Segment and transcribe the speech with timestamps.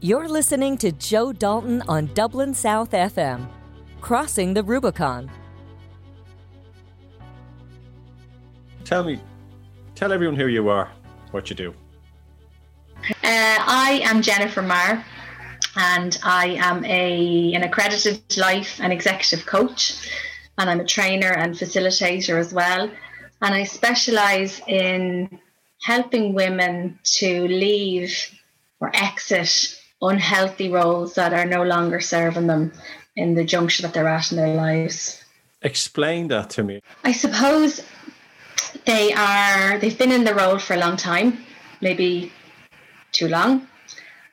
[0.00, 3.48] You're listening to Joe Dalton on Dublin South FM,
[4.00, 5.30] crossing the Rubicon.
[8.84, 9.20] Tell me,
[9.94, 10.90] tell everyone who you are,
[11.30, 11.74] what you do.
[13.08, 15.04] Uh, I am Jennifer Marr,
[15.76, 20.10] and I am a an accredited life and executive coach,
[20.58, 22.90] and I'm a trainer and facilitator as well.
[23.40, 25.38] And I specialise in
[25.82, 28.14] helping women to leave
[28.80, 32.72] or exit unhealthy roles that are no longer serving them
[33.16, 35.22] in the juncture that they're at in their lives.
[35.62, 36.80] Explain that to me.
[37.04, 37.82] I suppose
[38.86, 41.38] they are they've been in the role for a long time,
[41.80, 42.32] maybe
[43.12, 43.66] too long.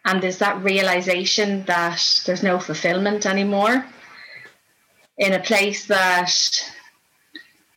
[0.05, 3.85] And there's that realization that there's no fulfillment anymore
[5.17, 6.33] in a place that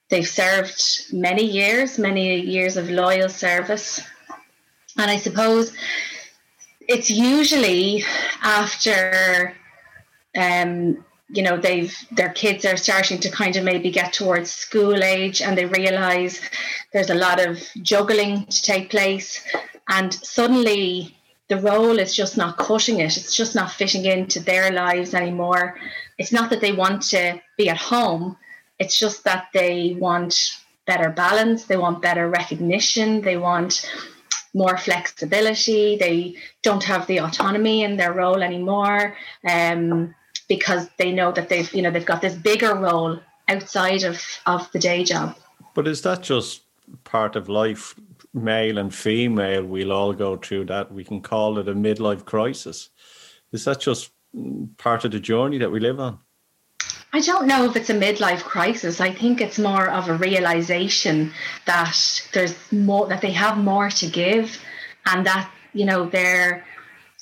[0.09, 4.01] they've served many years, many years of loyal service.
[4.97, 5.73] And I suppose
[6.89, 8.05] it's usually
[8.43, 9.55] after
[10.37, 15.03] um, you know they've their kids are starting to kind of maybe get towards school
[15.03, 16.41] age and they realize
[16.93, 19.43] there's a lot of juggling to take place.
[19.89, 21.17] And suddenly
[21.49, 23.17] the role is just not cutting it.
[23.17, 25.77] It's just not fitting into their lives anymore.
[26.19, 28.37] It's not that they want to be at home.
[28.79, 30.53] It's just that they want
[30.87, 31.65] better balance.
[31.65, 33.21] They want better recognition.
[33.21, 33.91] They want
[34.55, 35.97] more flexibility.
[35.97, 39.17] They don't have the autonomy in their role anymore
[39.49, 40.15] um,
[40.49, 44.71] because they know that they've you know they've got this bigger role outside of of
[44.73, 45.37] the day job.
[45.75, 46.63] But is that just
[47.03, 47.95] part of life?
[48.37, 50.91] Male and female, we'll all go through that.
[50.91, 52.91] We can call it a midlife crisis.
[53.53, 54.11] Is that just
[54.77, 56.19] part of the journey that we live on?
[57.15, 59.01] I don't know if it's a midlife crisis.
[59.01, 61.33] I think it's more of a realization
[61.65, 61.97] that
[62.33, 64.61] there's more that they have more to give
[65.07, 66.65] and that, you know, their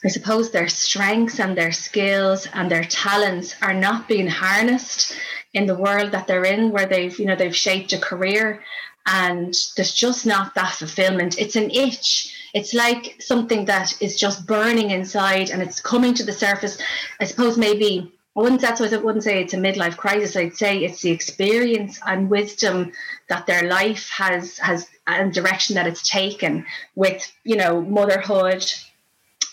[0.02, 5.14] I suppose their strengths and their skills and their talents are not being harnessed
[5.52, 8.64] in the world that they're in where they've, you know, they've shaped a career
[9.04, 11.38] and there's just not that fulfillment.
[11.38, 12.34] It's an itch.
[12.54, 16.80] It's like something that is just burning inside and it's coming to the surface.
[17.20, 20.36] I suppose maybe I wouldn't that's what I wouldn't say it's a midlife crisis.
[20.36, 22.92] I'd say it's the experience and wisdom
[23.28, 28.64] that their life has has and direction that it's taken with, you know, motherhood.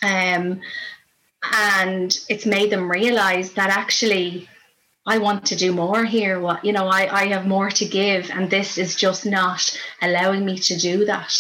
[0.02, 0.62] Um
[1.44, 4.48] and it's made them realize that actually
[5.06, 6.40] I want to do more here.
[6.40, 10.46] What you know, I, I have more to give and this is just not allowing
[10.46, 11.34] me to do that.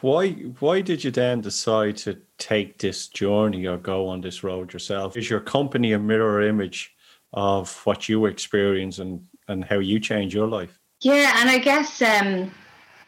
[0.00, 4.72] Why why did you then decide to take this journey or go on this road
[4.72, 5.16] yourself?
[5.16, 6.94] Is your company a mirror image
[7.32, 10.78] of what you experience and, and how you change your life?
[11.00, 12.50] Yeah, and I guess um,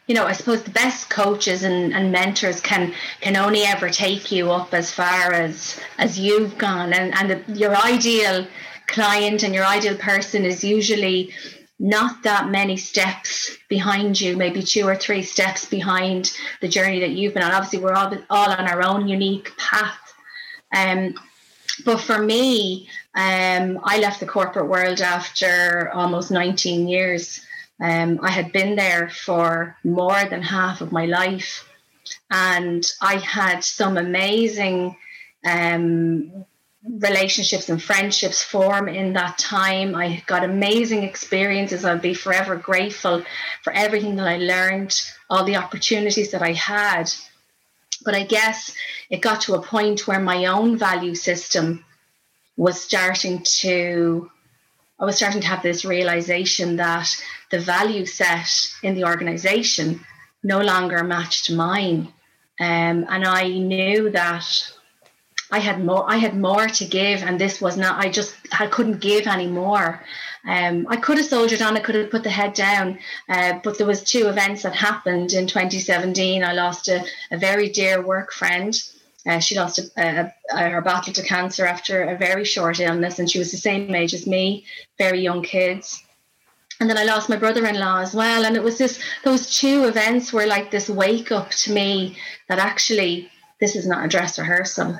[0.07, 4.31] you know, I suppose the best coaches and, and mentors can can only ever take
[4.31, 8.47] you up as far as as you've gone, and and the, your ideal
[8.87, 11.33] client and your ideal person is usually
[11.79, 17.11] not that many steps behind you, maybe two or three steps behind the journey that
[17.11, 17.51] you've been on.
[17.51, 20.13] Obviously, we're all, all on our own unique path.
[20.75, 21.13] Um,
[21.85, 27.45] but for me, um, I left the corporate world after almost 19 years.
[27.79, 31.69] Um, I had been there for more than half of my life,
[32.31, 34.95] and I had some amazing
[35.45, 36.45] um,
[36.83, 39.95] relationships and friendships form in that time.
[39.95, 41.83] I got amazing experiences.
[41.83, 43.23] I'll be forever grateful
[43.63, 44.99] for everything that I learned,
[45.29, 47.11] all the opportunities that I had.
[48.05, 48.73] But I guess
[49.09, 51.83] it got to a point where my own value system
[52.55, 54.29] was starting to
[54.99, 57.07] I was starting to have this realization that
[57.51, 58.49] the value set
[58.81, 60.03] in the organization
[60.43, 62.11] no longer matched mine.
[62.59, 64.43] Um, and I knew that
[65.51, 68.67] I had more I had more to give and this was not I just I
[68.67, 70.03] couldn't give anymore.
[70.45, 73.77] Um, I could have soldiered on, I could have put the head down, uh, but
[73.77, 76.41] there was two events that happened in 2017.
[76.41, 78.73] I lost a, a very dear work friend.
[79.25, 83.19] Uh, she lost a, a, a, her battle to cancer after a very short illness,
[83.19, 84.65] and she was the same age as me,
[84.97, 86.01] very young kids.
[86.79, 90.31] And then I lost my brother-in-law as well, and it was this those two events
[90.31, 92.15] were like this wake up to me
[92.47, 93.29] that actually
[93.59, 94.97] this is not a dress rehearsal.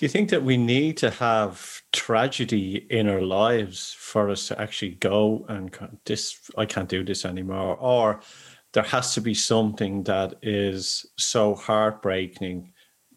[0.00, 4.58] Do you think that we need to have tragedy in our lives for us to
[4.58, 5.70] actually go and
[6.06, 6.40] this?
[6.56, 8.22] I can't do this anymore, or
[8.72, 12.72] there has to be something that is so heartbreaking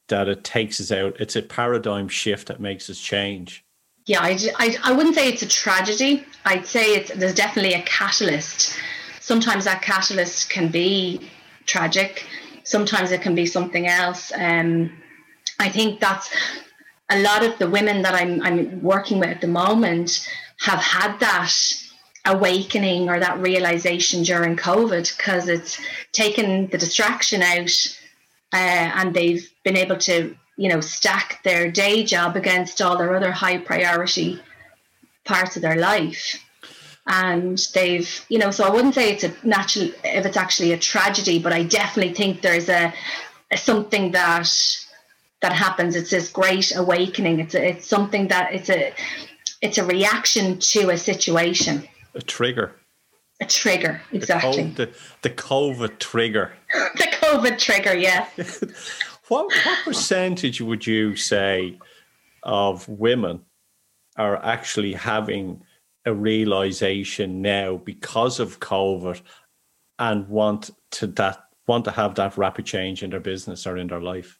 [0.09, 1.15] that it takes us out.
[1.21, 3.63] It's a paradigm shift that makes us change.
[4.05, 6.25] Yeah, I, I, I wouldn't say it's a tragedy.
[6.43, 8.77] I'd say it's there's definitely a catalyst.
[9.21, 11.29] Sometimes that catalyst can be
[11.65, 12.25] tragic.
[12.65, 14.33] Sometimes it can be something else.
[14.35, 14.91] Um,
[15.59, 16.29] I think that's
[17.09, 20.27] a lot of the women that I'm, I'm working with at the moment
[20.59, 21.53] have had that
[22.25, 25.79] awakening or that realization during COVID because it's
[26.11, 27.71] taken the distraction out
[28.53, 33.15] uh, and they've been able to, you know, stack their day job against all their
[33.15, 34.39] other high priority
[35.25, 36.39] parts of their life.
[37.07, 40.77] And they've, you know, so I wouldn't say it's a natural, if it's actually a
[40.77, 42.93] tragedy, but I definitely think there's a,
[43.51, 44.47] a something that
[45.43, 45.95] that happens.
[45.95, 47.39] It's this great awakening.
[47.41, 48.93] It's a, it's something that it's a
[49.61, 51.87] it's a reaction to a situation.
[52.15, 52.75] A trigger.
[53.41, 54.63] A trigger, exactly.
[54.63, 54.93] The, the,
[55.23, 56.53] the COVID trigger.
[56.95, 58.27] the COVID trigger, yeah.
[59.27, 61.77] what what percentage would you say
[62.43, 63.41] of women
[64.15, 65.61] are actually having
[66.05, 69.21] a realization now because of COVID
[69.99, 73.87] and want to that want to have that rapid change in their business or in
[73.87, 74.39] their life?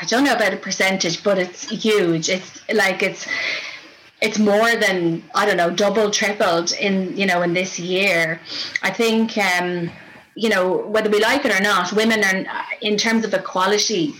[0.00, 2.28] I don't know about a percentage, but it's huge.
[2.28, 3.26] It's like it's
[4.20, 8.40] it's more than I don't know, double, tripled in you know in this year.
[8.82, 9.90] I think um,
[10.34, 14.14] you know whether we like it or not, women are in terms of equality,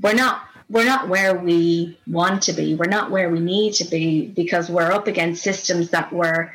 [0.00, 2.74] we're not we're not where we want to be.
[2.74, 6.50] We're not where we need to be because we're up against systems that were,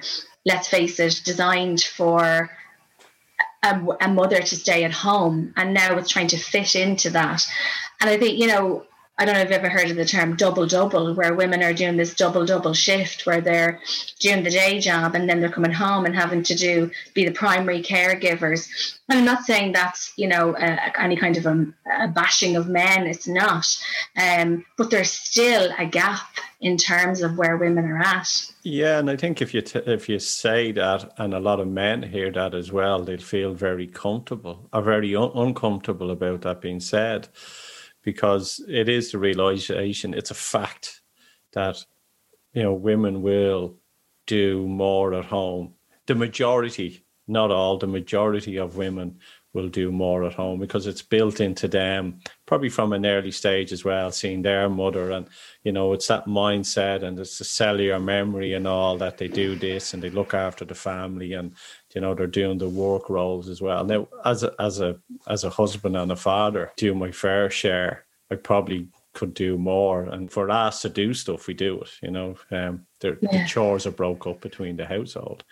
[0.45, 2.49] let's face it, designed for
[3.61, 7.45] a, a mother to stay at home, and now it's trying to fit into that.
[7.99, 8.85] And I think, you know,
[9.19, 11.73] I don't know if you've ever heard of the term double double, where women are
[11.73, 13.79] doing this double double shift where they're
[14.19, 17.31] doing the day job and then they're coming home and having to do be the
[17.31, 18.69] primary caregivers.
[19.09, 21.65] And I'm not saying that's you know uh, any kind of a,
[21.99, 23.07] a, bashing of men.
[23.07, 23.65] It's not,
[24.21, 28.29] um, but there's still a gap in terms of where women are at.
[28.61, 31.67] Yeah, and I think if you t- if you say that, and a lot of
[31.67, 36.61] men hear that as well, they'll feel very comfortable or very un- uncomfortable about that
[36.61, 37.29] being said
[38.07, 41.01] because it is the realization, it's a fact
[41.51, 41.83] that,
[42.53, 43.75] you know, women will
[44.27, 45.73] do more at home.
[46.05, 49.19] The majority, not all, the majority of women
[49.51, 53.71] will do more at home because it's built into them probably from an early stage
[53.73, 55.27] as well seeing their mother and
[55.63, 59.55] you know it's that mindset and it's the cellular memory and all that they do
[59.55, 61.55] this and they look after the family and
[61.97, 64.95] you know they're doing the work roles as well now as a as a
[65.27, 70.03] as a husband and a father do my fair share i probably could do more
[70.03, 73.13] and for us to do stuff we do it you know um yeah.
[73.31, 75.43] the chores are broke up between the household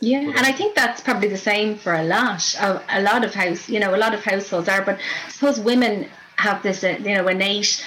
[0.00, 2.54] yeah, and I think that's probably the same for a lot.
[2.56, 4.82] A, a lot of house, you know, a lot of households are.
[4.82, 7.82] But I suppose women have this, uh, you know, innate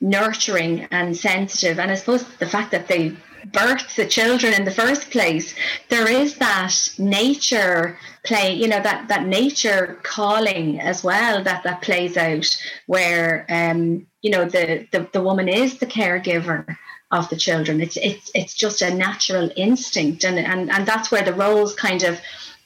[0.00, 3.14] nurturing and sensitive, and I suppose the fact that they
[3.52, 5.54] birth the children in the first place,
[5.88, 11.82] there is that nature play, you know, that that nature calling as well that that
[11.82, 12.56] plays out
[12.86, 16.76] where um, you know, the, the the woman is the caregiver
[17.10, 17.80] of the children.
[17.80, 22.02] It's it's it's just a natural instinct, and and and that's where the roles kind
[22.02, 22.20] of.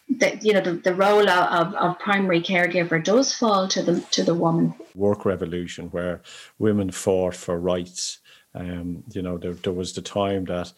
[0.08, 4.22] The, you know the, the role of, of primary caregiver does fall to the to
[4.22, 6.22] the woman work revolution where
[6.60, 8.20] women fought for rights
[8.56, 10.72] um, you know there, there was the time that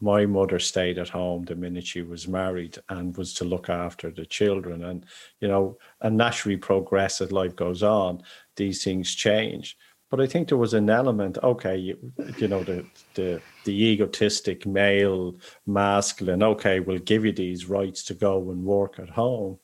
[0.00, 4.10] my mother stayed at home the minute she was married and was to look after
[4.10, 5.06] the children and
[5.40, 8.22] you know and naturally progress as life goes on
[8.56, 9.76] these things change
[10.10, 11.38] but I think there was an element.
[11.42, 12.84] Okay, you, you know the
[13.14, 16.42] the the egotistic male, masculine.
[16.42, 19.58] Okay, we'll give you these rights to go and work at home,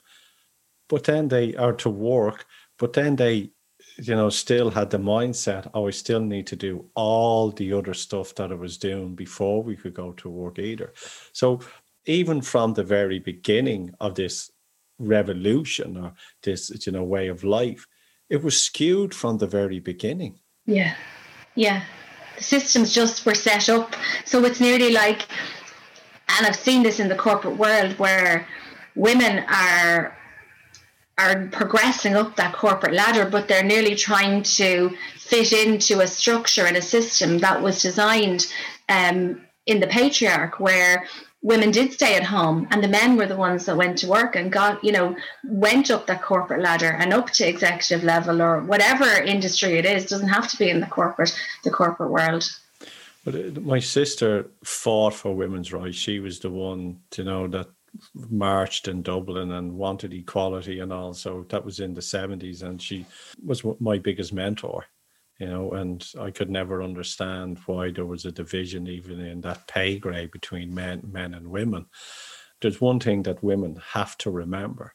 [0.88, 2.46] but then they are to work.
[2.78, 3.50] But then they,
[3.98, 5.70] you know, still had the mindset.
[5.74, 9.62] Oh, I still need to do all the other stuff that I was doing before
[9.62, 10.92] we could go to work either.
[11.32, 11.60] So
[12.04, 14.50] even from the very beginning of this
[14.98, 17.86] revolution or this, you know, way of life
[18.28, 20.38] it was skewed from the very beginning.
[20.66, 20.94] Yeah.
[21.54, 21.82] Yeah.
[22.36, 23.94] The systems just were set up.
[24.24, 25.26] So it's nearly like,
[26.28, 28.46] and I've seen this in the corporate world where
[28.94, 30.16] women are
[31.18, 36.66] are progressing up that corporate ladder, but they're nearly trying to fit into a structure
[36.66, 38.46] and a system that was designed
[38.88, 41.06] um, in the patriarch, where
[41.42, 44.34] women did stay at home and the men were the ones that went to work
[44.34, 48.60] and got you know went up that corporate ladder and up to executive level or
[48.62, 50.06] whatever industry it is.
[50.06, 52.48] Doesn't have to be in the corporate the corporate world.
[53.24, 55.96] But uh, my sister fought for women's rights.
[55.96, 57.68] She was the one to know that
[58.14, 62.80] marched in Dublin and wanted equality and all so that was in the 70s and
[62.80, 63.04] she
[63.44, 64.84] was my biggest mentor
[65.38, 69.66] you know, and I could never understand why there was a division even in that
[69.68, 71.86] pay grade between men, men and women.
[72.62, 74.94] There's one thing that women have to remember: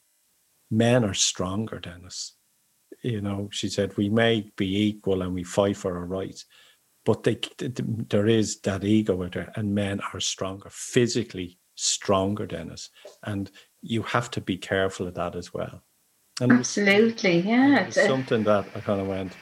[0.72, 2.34] men are stronger than us.
[3.04, 6.46] you know, she said, we may be equal and we fight for our rights,
[7.06, 12.72] but they, there is that ego with there, and men are stronger, physically stronger than
[12.72, 12.90] us.
[13.24, 13.50] And
[13.82, 15.82] you have to be careful of that as well.
[16.40, 17.86] And Absolutely, yeah.
[17.86, 19.34] It's something that I kind of went,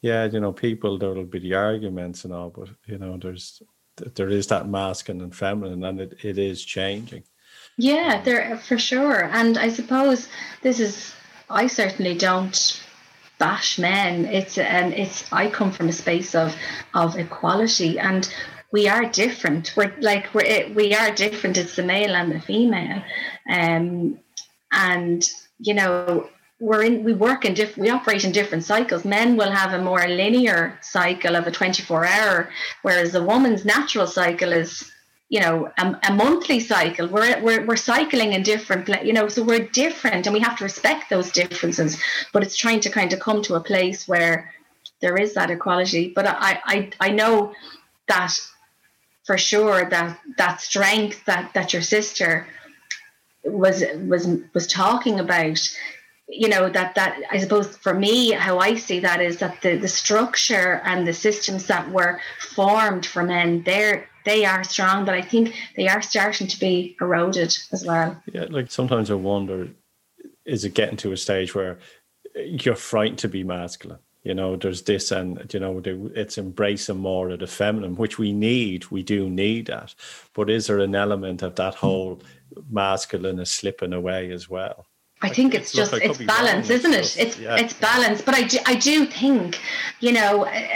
[0.00, 3.62] yeah, you know, people there will be the arguments and all, but you know, there's
[4.14, 7.24] there is that masculine and feminine, and it, it is changing.
[7.76, 9.24] Yeah, um, there for sure.
[9.24, 10.28] And I suppose
[10.62, 11.14] this is
[11.48, 12.82] I certainly don't
[13.38, 14.24] bash men.
[14.26, 16.56] It's and it's I come from a space of
[16.94, 18.32] of equality and
[18.72, 19.72] we are different.
[19.76, 21.58] We're like we're we are different.
[21.58, 23.02] It's the male and the female,
[23.48, 24.18] um,
[24.72, 29.04] and you know we're in we work in different we operate in different cycles.
[29.04, 32.50] Men will have a more linear cycle of a 24 hour
[32.80, 34.90] whereas a woman's natural cycle is
[35.28, 37.08] you know a, a, monthly cycle.
[37.08, 40.64] We're, we're we're cycling in different you know so we're different and we have to
[40.64, 42.00] respect those differences.
[42.32, 44.50] But it's trying to kind of come to a place where
[45.02, 46.12] there is that equality.
[46.14, 47.52] But i i, I know
[48.08, 48.38] that
[49.24, 52.46] for sure that that strength that that your sister
[53.44, 55.58] was was was talking about
[56.28, 59.76] you know that that i suppose for me how i see that is that the
[59.76, 65.14] the structure and the systems that were formed for men they're they are strong but
[65.14, 68.20] i think they are starting to be eroded as well.
[68.32, 69.68] Yeah like sometimes i wonder
[70.44, 71.78] is it getting to a stage where
[72.34, 77.30] you're frightened to be masculine you know there's this and you know it's embracing more
[77.30, 79.94] of the feminine which we need we do need that
[80.34, 82.20] but is there an element of that whole
[82.70, 84.86] masculine is slipping away as well
[85.24, 87.16] I think it's, just it's balance, isn't it?
[87.16, 87.54] It's yeah.
[87.54, 89.60] it's balance, but I do, I do think,
[90.00, 90.68] you know, uh,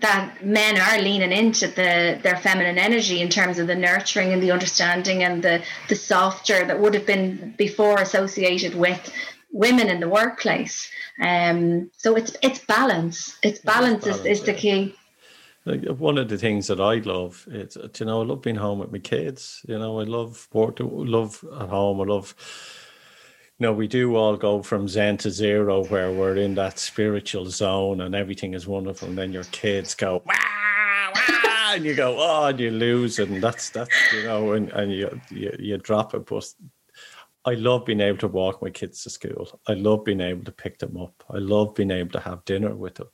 [0.00, 4.42] that men are leaning into the their feminine energy in terms of the nurturing and
[4.42, 9.12] the understanding and the the softer that would have been before associated with
[9.52, 10.90] women in the workplace.
[11.20, 13.38] Um, so it's it's balance.
[13.42, 14.94] It's balance, balance is, is the key.
[15.64, 18.80] Like one of the things that I love, it's you know, I love being home
[18.80, 19.64] with my kids.
[19.68, 22.00] You know, I love work, love at home.
[22.00, 22.34] I love
[23.62, 27.46] you know, we do all go from Zen to zero where we're in that spiritual
[27.46, 29.06] zone and everything is wonderful.
[29.08, 33.20] And then your kids go, wah, and you go, oh, and you lose.
[33.20, 36.26] And that's, that's, you know, and, and you, you, you drop it.
[36.26, 36.52] But
[37.44, 39.60] I love being able to walk my kids to school.
[39.66, 41.24] I love being able to pick them up.
[41.28, 43.08] I love being able to have dinner with them.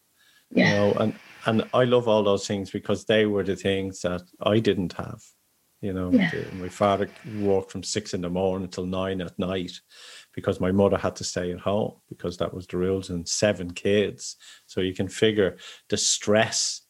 [0.50, 0.68] Yeah.
[0.68, 1.14] You know, and,
[1.47, 5.23] and I love all those things because they were the things that I didn't have.
[5.80, 6.30] You know, yeah.
[6.54, 7.08] my father
[7.38, 9.80] worked from six in the morning until nine at night
[10.35, 13.73] because my mother had to stay at home because that was the rules and seven
[13.73, 14.37] kids.
[14.66, 15.56] So you can figure
[15.88, 16.82] the stress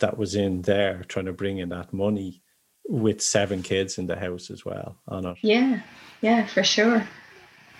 [0.00, 2.42] that was in there trying to bring in that money
[2.86, 5.38] with seven kids in the house as well on it.
[5.40, 5.80] Yeah,
[6.24, 7.06] yeah, for sure.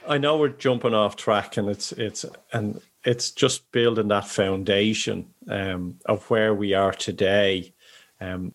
[0.07, 5.31] I know we're jumping off track and it's it's and it's just building that foundation
[5.49, 7.73] um, of where we are today.
[8.21, 8.55] Um,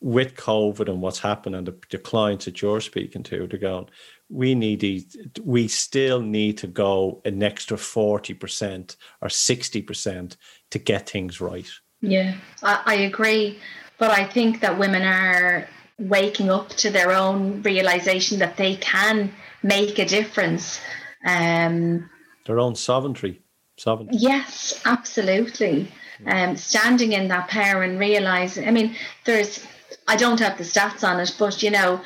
[0.00, 3.88] with COVID and what's happened and the, the clients that you're speaking to, they're going,
[4.28, 5.06] we need
[5.44, 10.36] we still need to go an extra 40% or 60%
[10.70, 11.68] to get things right
[12.00, 13.58] yeah I, I, agree
[13.98, 15.68] but i think that women are
[16.08, 19.32] waking up to their own realization that they can
[19.62, 20.80] make a difference.
[21.24, 22.10] Um
[22.46, 23.42] their own sovereignty.
[23.76, 24.16] Sovereignty.
[24.18, 25.92] Yes absolutely.
[26.26, 29.66] Um standing in that power and realizing i mean there's
[30.08, 32.00] I don't have the stats on it, but you know,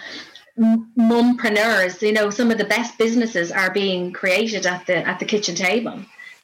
[0.58, 5.24] mumpreneurs, you know, some of the best businesses are being created at the at the
[5.24, 6.00] kitchen table.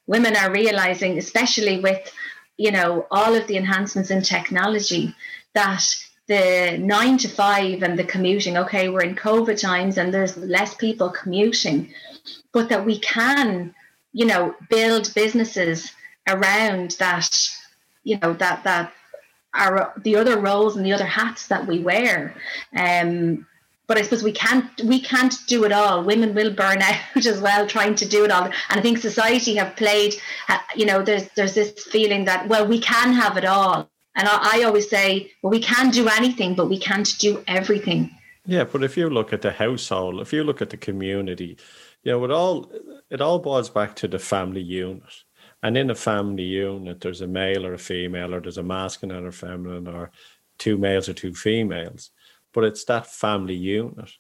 [0.07, 2.13] Women are realizing, especially with,
[2.57, 5.15] you know, all of the enhancements in technology,
[5.55, 5.85] that
[6.29, 10.75] the nine to five and the commuting, okay, we're in COVID times and there's less
[10.75, 11.93] people commuting,
[12.53, 13.75] but that we can,
[14.13, 15.93] you know, build businesses
[16.29, 17.49] around that,
[18.05, 18.93] you know, that that
[19.55, 22.35] are the other roles and the other hats that we wear.
[22.77, 23.47] Um,
[23.87, 26.03] but I suppose we can't we can't do it all.
[26.05, 28.45] Women will burn out as well trying to do it all.
[28.45, 30.15] And I think society have played,
[30.49, 33.91] uh, you know, there's there's this feeling that well we can have it all.
[34.15, 38.11] And I, I always say, well, we can do anything, but we can't do everything.
[38.45, 41.57] Yeah, but if you look at the household, if you look at the community,
[42.03, 42.73] you know, it all
[43.11, 45.25] it all boils back to the family unit.
[45.63, 49.25] And in a family unit, there's a male or a female, or there's a masculine
[49.25, 50.11] or feminine, or
[50.59, 52.11] two males or two females
[52.53, 54.11] but it's that family unit.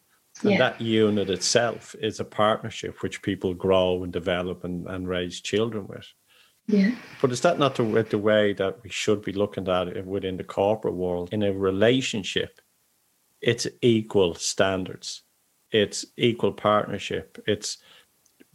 [0.42, 0.58] And yeah.
[0.58, 5.87] that unit itself is a partnership which people grow and develop and, and raise children
[5.87, 6.06] with.
[6.66, 6.92] Yeah.
[7.21, 10.37] But is that not the, the way that we should be looking at it within
[10.37, 11.31] the corporate world?
[11.33, 12.61] In a relationship,
[13.40, 15.23] it's equal standards,
[15.71, 17.78] it's equal partnership, it's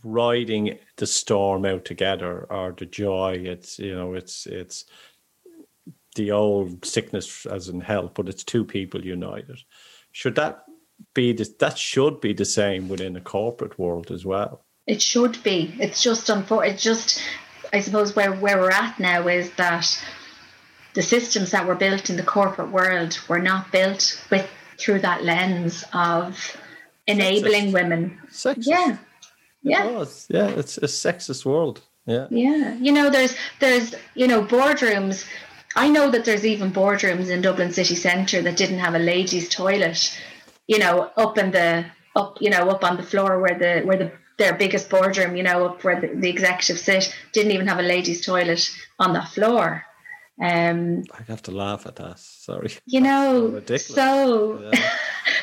[0.03, 3.41] riding the storm out together or the joy.
[3.43, 4.85] It's you know, it's it's
[6.15, 9.59] the old sickness as in health, but it's two people united.
[10.11, 10.63] Should that
[11.13, 14.65] be the, that should be the same within the corporate world as well?
[14.87, 15.75] It should be.
[15.79, 16.73] It's just unfortunate.
[16.73, 17.21] It's just,
[17.73, 19.87] I suppose, where where we're at now is that
[20.93, 25.23] the systems that were built in the corporate world were not built with through that
[25.23, 26.57] lens of
[27.07, 27.73] enabling Sexist.
[27.73, 28.19] women.
[28.29, 28.67] Sexist.
[28.67, 28.97] Yeah.
[29.63, 29.87] Yeah.
[29.87, 30.27] It was.
[30.29, 31.81] Yeah, it's a sexist world.
[32.05, 32.27] Yeah.
[32.29, 32.75] Yeah.
[32.75, 35.25] You know, there's there's you know boardrooms.
[35.75, 39.49] I know that there's even boardrooms in Dublin city centre that didn't have a ladies'
[39.49, 40.19] toilet.
[40.67, 43.97] You know, up in the up you know up on the floor where the where
[43.97, 47.79] the their biggest boardroom, you know, up where the, the executives sit, didn't even have
[47.79, 49.83] a ladies' toilet on that floor.
[50.41, 52.19] Um, I have to laugh at that.
[52.19, 52.71] Sorry.
[52.85, 54.89] you know, so so Yeah.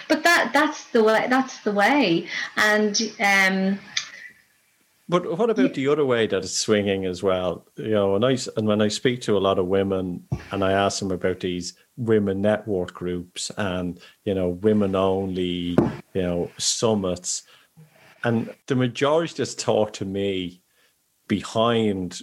[0.08, 3.78] but that that's the way that's the way and um
[5.08, 7.66] But what about the other way that it's swinging as well?
[7.76, 10.72] You know, and I and when I speak to a lot of women and I
[10.72, 15.76] ask them about these women network groups and you know women only
[16.14, 17.42] you know summits,
[18.24, 20.62] and the majority just talk to me
[21.26, 22.20] behind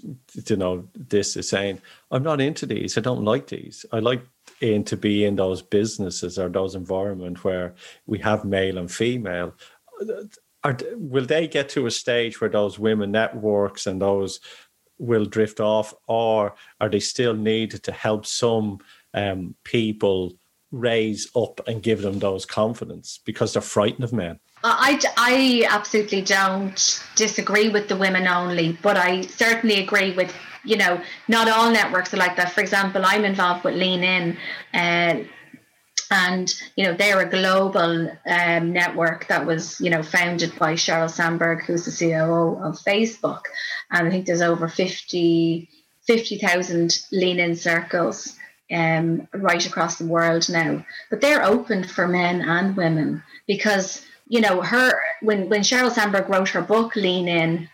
[0.47, 1.81] you know this is saying
[2.11, 2.97] I'm not into these.
[2.97, 3.85] I don't like these.
[3.91, 4.21] I like
[4.59, 7.73] in to be in those businesses or those environment where
[8.05, 9.55] we have male and female
[10.63, 14.39] are will they get to a stage where those women networks and those
[14.99, 18.77] will drift off or are they still needed to help some
[19.15, 20.33] um, people
[20.71, 26.21] raise up and give them those confidence because they're frightened of men I, I absolutely
[26.21, 31.71] don't disagree with the women only, but I certainly agree with, you know, not all
[31.71, 32.51] networks are like that.
[32.51, 34.37] For example, I'm involved with Lean In,
[34.73, 35.23] uh,
[36.11, 41.09] and, you know, they're a global um, network that was, you know, founded by Sheryl
[41.09, 43.43] Sandberg, who's the COO of Facebook.
[43.91, 45.69] And I think there's over 50
[46.07, 48.35] 50,000 Lean In circles
[48.71, 50.85] um, right across the world now.
[51.09, 56.29] But they're open for men and women because you know, her when when Sheryl Sandberg
[56.29, 57.67] wrote her book Lean In,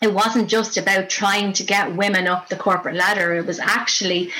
[0.00, 3.34] it wasn't just about trying to get women up the corporate ladder.
[3.34, 4.30] It was actually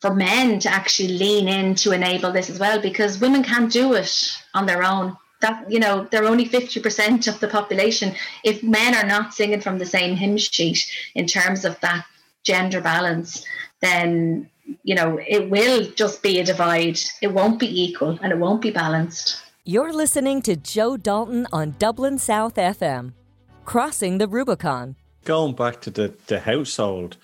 [0.00, 3.92] for men to actually lean in to enable this as well, because women can't do
[3.92, 5.14] it on their own.
[5.42, 8.14] That you know, they're only fifty percent of the population.
[8.42, 12.06] If men are not singing from the same hymn sheet in terms of that
[12.44, 13.44] gender balance,
[13.82, 14.48] then
[14.84, 16.98] you know it will just be a divide.
[17.20, 19.43] It won't be equal and it won't be balanced.
[19.66, 23.14] You're listening to Joe Dalton on Dublin South FM,
[23.64, 24.96] crossing the Rubicon.
[25.24, 27.16] going back to the, the household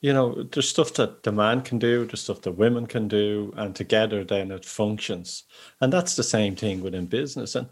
[0.00, 3.52] you know there's stuff that the man can do there's stuff that women can do
[3.58, 5.44] and together then it functions.
[5.78, 7.54] And that's the same thing within business.
[7.54, 7.68] And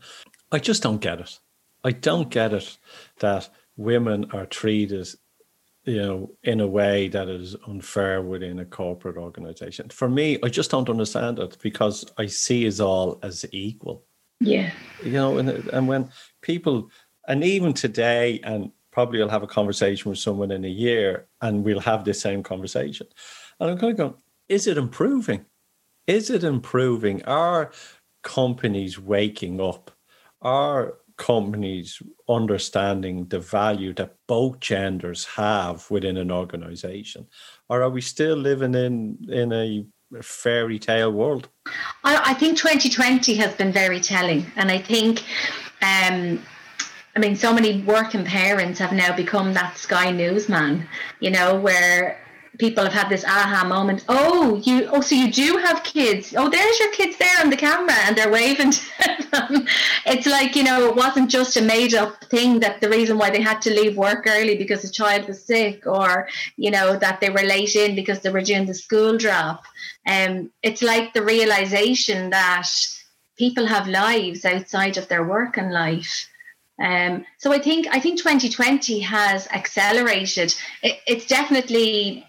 [0.52, 1.38] i just don't get it.
[1.82, 2.76] I don't get it
[3.20, 5.08] that women are treated
[5.84, 9.88] you know in a way that is unfair within a corporate organization.
[9.88, 14.04] For me i just don't understand it because i see us all as equal.
[14.40, 14.70] Yeah.
[15.02, 16.10] you know and, and when
[16.42, 16.90] people
[17.28, 21.64] and even today and probably i'll have a conversation with someone in a year and
[21.64, 23.06] we'll have the same conversation.
[23.60, 24.14] And i'm kind of going
[24.48, 25.46] is it improving?
[26.06, 27.24] Is it improving?
[27.24, 27.72] Are
[28.22, 29.90] companies waking up?
[30.42, 37.26] Are companies understanding the value that both genders have within an organization?
[37.68, 39.86] Or are we still living in in a
[40.22, 41.48] fairy tale world?
[42.04, 45.22] I, I think 2020 has been very telling, and I think,
[45.82, 46.42] um,
[47.16, 50.88] I mean, so many working parents have now become that Sky Newsman,
[51.20, 52.23] you know, where
[52.58, 54.04] people have had this aha moment.
[54.08, 56.34] Oh, you, oh, so you do have kids?
[56.36, 59.66] Oh, there's your kids there on the camera, and they're waving to them.
[60.06, 63.40] It's like you know, it wasn't just a made-up thing that the reason why they
[63.40, 67.30] had to leave work early because the child was sick, or you know that they
[67.30, 69.62] were late in because they were doing the school drop.
[70.06, 72.68] Um, it's like the realization that
[73.36, 76.28] people have lives outside of their work and life.
[76.80, 80.54] Um, so I think I think 2020 has accelerated.
[80.82, 82.26] It, it's definitely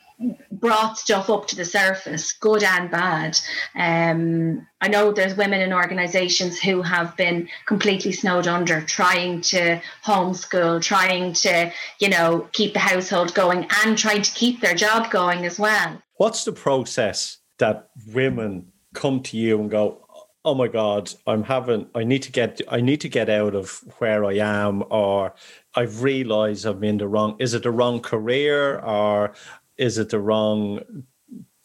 [0.52, 3.40] brought stuff up to the surface, good and bad.
[3.76, 9.82] Um, I know there's women in organisations who have been completely snowed under, trying to
[10.06, 15.12] homeschool, trying to you know keep the household going, and trying to keep their job
[15.12, 16.02] going as well.
[16.18, 20.06] What's the process that women come to you and go,
[20.44, 21.88] "Oh my God, I'm having.
[21.94, 22.62] I need to get.
[22.70, 25.34] I need to get out of where I am, or
[25.76, 27.36] I've realised I'm in the wrong.
[27.40, 29.34] Is it the wrong career, or
[29.78, 30.82] is it the wrong?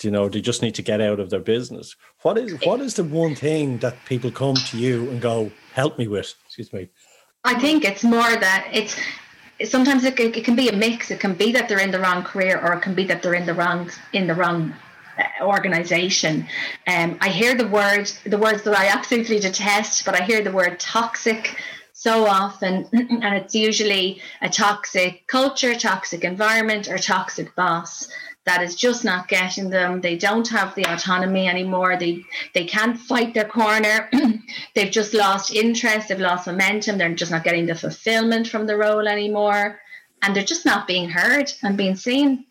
[0.02, 1.94] You know, they just need to get out of their business.
[2.22, 5.98] What is what is the one thing that people come to you and go, "Help
[5.98, 6.34] me with"?
[6.46, 6.88] Excuse me.
[7.44, 8.96] I think it's more that it's
[9.64, 11.10] sometimes it, it can be a mix.
[11.10, 13.34] It can be that they're in the wrong career, or it can be that they're
[13.34, 14.74] in the wrong in the wrong
[15.18, 16.46] uh, organization.
[16.86, 20.52] Um, I hear the word the words that I absolutely detest, but I hear the
[20.52, 21.56] word toxic
[22.00, 28.08] so often, and it's usually a toxic culture, toxic environment, or toxic boss
[28.46, 30.00] that is just not getting them.
[30.00, 31.98] They don't have the autonomy anymore.
[31.98, 34.08] They they can't fight their corner.
[34.74, 36.08] they've just lost interest.
[36.08, 36.96] They've lost momentum.
[36.96, 39.78] They're just not getting the fulfillment from the role anymore,
[40.22, 42.46] and they're just not being heard and being seen.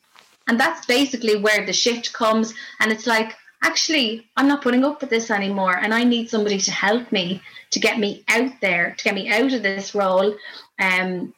[0.47, 2.53] And that's basically where the shift comes.
[2.79, 3.33] And it's like,
[3.63, 7.41] actually, I'm not putting up with this anymore, and I need somebody to help me
[7.71, 10.35] to get me out there, to get me out of this role,
[10.79, 11.33] um,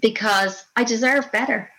[0.00, 1.70] because I deserve better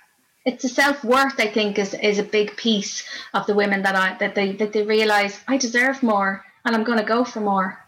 [0.46, 1.40] it's the self worth.
[1.40, 4.74] I think is is a big piece of the women that I that they that
[4.74, 7.80] they realize I deserve more and I'm going to go for more.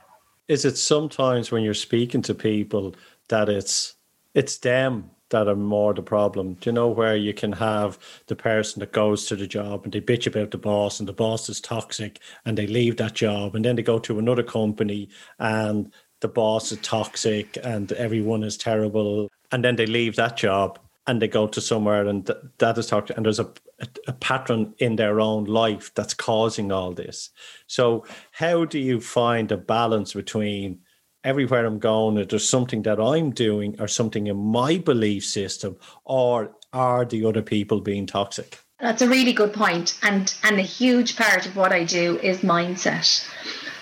[0.48, 2.96] Is it sometimes when you're speaking to people
[3.30, 3.96] that it's
[4.34, 6.54] it's them that are more the problem.
[6.56, 9.94] Do you know where you can have the person that goes to the job and
[9.94, 13.56] they bitch about the boss and the boss is toxic and they leave that job
[13.56, 15.10] and then they go to another company
[15.40, 20.80] and the boss is toxic and everyone is terrible and then they leave that job
[21.08, 24.14] and they go to somewhere and th- that is talked and there's a, a, a
[24.14, 27.30] pattern in their own life that's causing all this
[27.68, 30.80] so how do you find a balance between
[31.26, 35.76] everywhere i'm going if there's something that i'm doing or something in my belief system
[36.06, 40.64] or are the other people being toxic that's a really good point and and a
[40.64, 43.28] huge part of what i do is mindset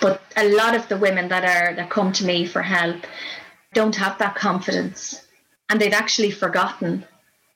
[0.00, 3.06] but a lot of the women that are that come to me for help
[3.72, 5.24] don't have that confidence
[5.68, 7.04] and they've actually forgotten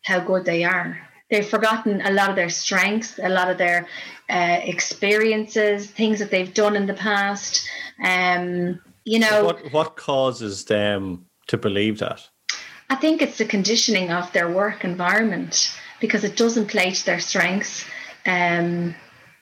[0.04, 0.98] how good they are.
[1.30, 3.86] They've forgotten a lot of their strengths, a lot of their
[4.30, 7.68] uh, experiences, things that they've done in the past.
[8.02, 12.28] Um, you know, what what causes them to believe that?
[12.90, 17.20] I think it's the conditioning of their work environment because it doesn't play to their
[17.20, 17.84] strengths.
[18.26, 18.94] Um,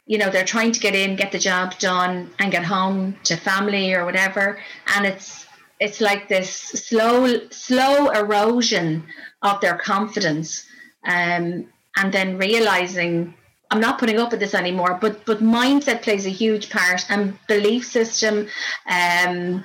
[0.06, 3.36] you know, they're trying to get in, get the job done, and get home to
[3.36, 4.58] family or whatever,
[4.94, 5.46] and it's
[5.80, 9.04] it's like this slow slow erosion
[9.42, 10.64] of their confidence
[11.04, 13.34] um, and then realizing
[13.70, 14.98] I'm not putting up with this anymore.
[15.00, 18.48] But but mindset plays a huge part and belief system.
[18.88, 19.64] Um,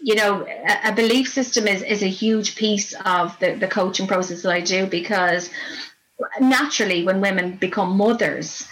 [0.00, 4.06] you know, a, a, belief system is, is a huge piece of the, the coaching
[4.06, 5.50] process that I do because
[6.40, 8.68] naturally when women become mothers,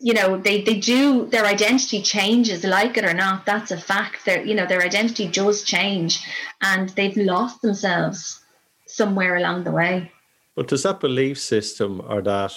[0.00, 3.46] you know, they, they do their identity changes, like it or not.
[3.46, 4.24] That's a fact.
[4.24, 6.24] Their you know, their identity does change
[6.60, 8.40] and they've lost themselves
[8.86, 10.10] somewhere along the way.
[10.56, 12.54] But does that belief system or that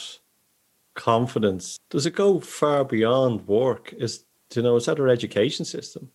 [0.95, 3.93] confidence does it go far beyond work?
[3.97, 4.25] Is
[4.55, 6.09] you know is that our education system?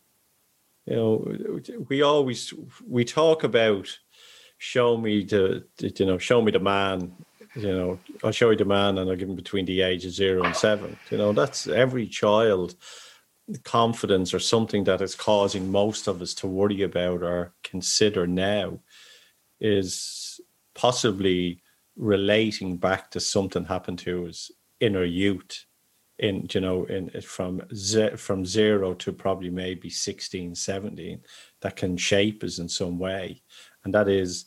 [0.86, 2.54] You know, we always
[2.86, 3.98] we talk about
[4.58, 7.12] show me the you know show me the man.
[7.54, 10.12] You know, I'll show you the man, and I'll give him between the age of
[10.12, 10.96] zero and seven.
[11.10, 12.74] You know, that's every child
[13.64, 18.78] confidence or something that is causing most of us to worry about or consider now
[19.60, 20.40] is
[20.74, 21.62] possibly
[21.96, 25.64] relating back to something happened to his inner youth
[26.18, 31.20] in you know in eh, from ze- from zero to probably maybe 16 17
[31.60, 33.42] that can shape us in some way.
[33.84, 34.46] And that is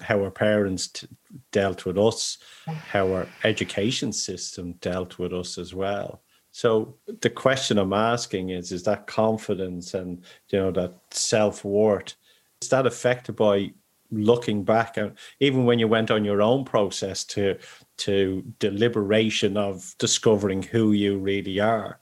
[0.00, 1.08] how our parents t-
[1.52, 6.22] dealt with us how our education system dealt with us as well.
[6.50, 12.14] So the question i'm asking is is that confidence and you know that self-worth
[12.62, 13.72] is that affected by
[14.10, 17.56] looking back and even when you went on your own process to
[17.96, 22.00] to deliberation of discovering who you really are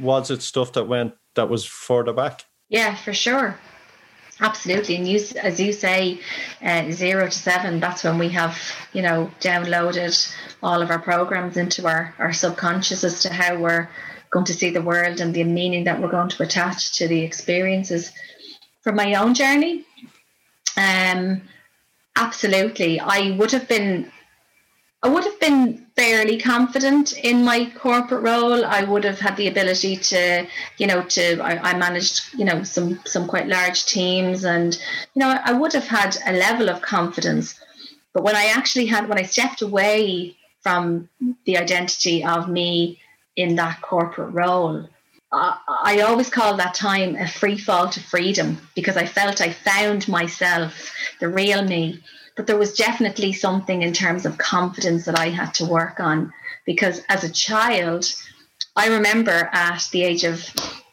[0.00, 2.44] was it stuff that went that was further back?
[2.68, 3.58] Yeah for sure.
[4.40, 4.96] Absolutely.
[4.96, 6.20] And you as you say
[6.62, 8.58] uh, zero to seven that's when we have
[8.92, 13.88] you know downloaded all of our programs into our our subconscious as to how we're
[14.30, 17.20] going to see the world and the meaning that we're going to attach to the
[17.20, 18.12] experiences.
[18.82, 19.84] From my own journey
[20.76, 21.42] um,
[22.16, 23.00] absolutely.
[23.00, 24.10] I would have been
[25.04, 28.64] I would have been fairly confident in my corporate role.
[28.64, 30.46] I would have had the ability to,
[30.78, 34.74] you know, to I, I, managed, you know, some some quite large teams, and
[35.14, 37.58] you know, I would have had a level of confidence.
[38.12, 41.08] But when I actually had, when I stepped away from
[41.46, 43.00] the identity of me
[43.34, 44.88] in that corporate role,
[45.32, 50.06] I always call that time a free fall to freedom because I felt I found
[50.06, 52.02] myself, the real me.
[52.36, 56.32] But there was definitely something in terms of confidence that I had to work on
[56.66, 58.12] because as a child,
[58.76, 60.48] I remember at the age of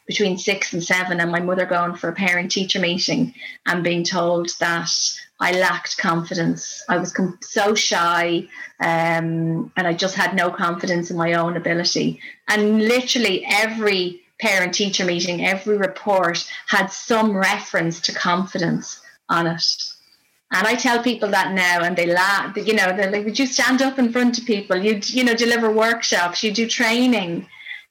[0.06, 3.32] between six and seven, and my mother going for a parent teacher meeting
[3.66, 4.90] and being told that
[5.38, 6.82] I lacked confidence.
[6.88, 8.48] I was so shy,
[8.80, 12.20] um, and I just had no confidence in my own ability.
[12.48, 19.64] And literally every parent teacher meeting, every report had some reference to confidence on it.
[20.52, 22.56] And I tell people that now, and they laugh.
[22.56, 24.76] You know, they're like, "Would you stand up in front of people?
[24.76, 26.42] You, you know, deliver workshops.
[26.42, 27.46] You do training."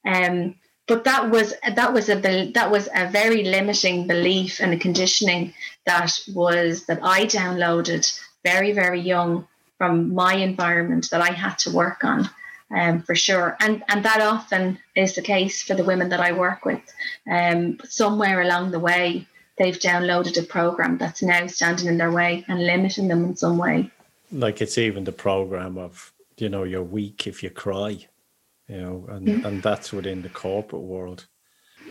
[0.05, 0.55] Um,
[0.89, 5.53] but that was that was a that was a very limiting belief and a conditioning
[5.85, 8.03] that was that I downloaded
[8.43, 12.29] very very young from my environment that I had to work on
[12.75, 13.57] um, for sure.
[13.59, 16.81] And and that often is the case for the women that I work with.
[17.29, 19.27] Um, somewhere along the way,
[19.57, 23.57] they've downloaded a program that's now standing in their way and limiting them in some
[23.57, 23.91] way.
[24.31, 28.07] Like it's even the program of you know you're weak if you cry,
[28.67, 29.45] you know, and mm-hmm.
[29.45, 31.27] and that's within the corporate world.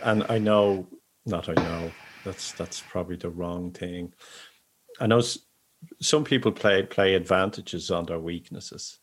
[0.03, 0.87] And I know,
[1.27, 1.91] not I know,
[2.25, 4.13] that's that's probably the wrong thing.
[5.01, 5.23] I know
[6.01, 9.01] some people play play advantages on their weaknesses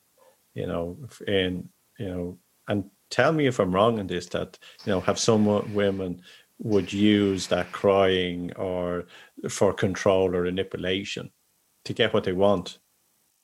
[0.55, 2.37] you know, in you know,
[2.67, 4.27] and tell me if I'm wrong in this.
[4.27, 6.21] That you know, have some women
[6.59, 9.05] would use that crying or
[9.49, 11.29] for control or manipulation
[11.83, 12.79] to get what they want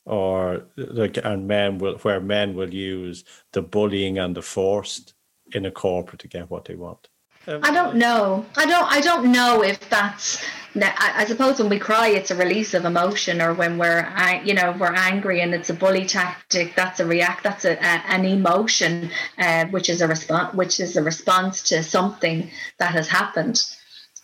[0.06, 5.14] or like and men will where men will use the bullying and the forced
[5.54, 7.08] in a corporate to get what they want
[7.48, 8.46] I don't know.
[8.56, 8.92] I don't.
[8.92, 10.44] I don't know if that's.
[10.74, 14.08] I, suppose when we cry, it's a release of emotion, or when we're,
[14.46, 16.76] you know, we're angry and it's a bully tactic.
[16.76, 17.44] That's a react.
[17.44, 21.84] That's a, a an emotion, uh, which is a response, which is a response to
[21.84, 23.62] something that has happened.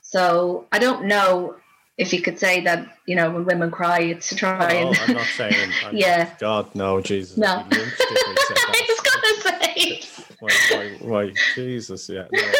[0.03, 1.56] So I don't know
[1.97, 4.99] if you could say that, you know, when women cry, it's to try no, and.
[4.99, 5.71] I'm not saying.
[5.86, 6.23] I'm yeah.
[6.23, 7.38] Not, God, no, Jesus.
[7.38, 7.65] No.
[7.71, 10.01] I was gonna say.
[10.39, 12.28] Why, Jesus, yeah.
[12.32, 12.52] No,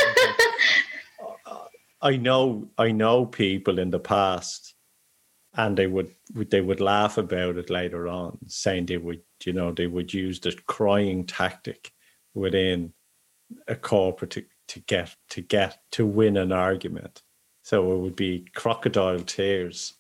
[2.02, 4.76] I know I know people in the past
[5.56, 9.72] and they would they would laugh about it later on, saying they would you know
[9.72, 11.92] they would use the crying tactic
[12.34, 12.94] within
[13.68, 17.24] a corporate to, to get to get to win an argument.
[17.64, 19.94] So it would be crocodile tears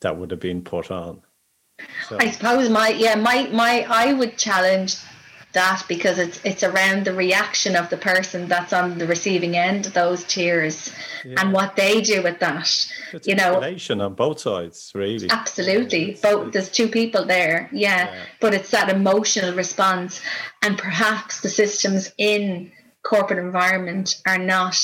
[0.00, 1.22] that would have been put on.
[2.08, 2.16] So.
[2.18, 4.96] I suppose my yeah my my I would challenge
[5.56, 9.86] that because it's it's around the reaction of the person that's on the receiving end
[9.86, 11.40] of those tears yeah.
[11.40, 12.68] and what they do with that.
[13.12, 15.28] It's you know, relation on both sides, really.
[15.30, 16.48] Absolutely, it's, both.
[16.48, 20.20] It's, there's two people there, yeah, yeah, but it's that emotional response,
[20.62, 22.70] and perhaps the systems in
[23.02, 24.76] corporate environment are not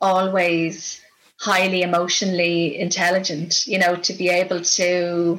[0.00, 1.00] always
[1.38, 3.66] highly emotionally intelligent.
[3.66, 5.38] You know, to be able to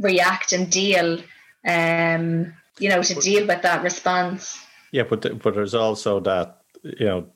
[0.00, 1.20] react and deal.
[1.66, 4.58] Um, you know, to deal with that response.
[4.92, 7.26] Yeah, but the, but there's also that you know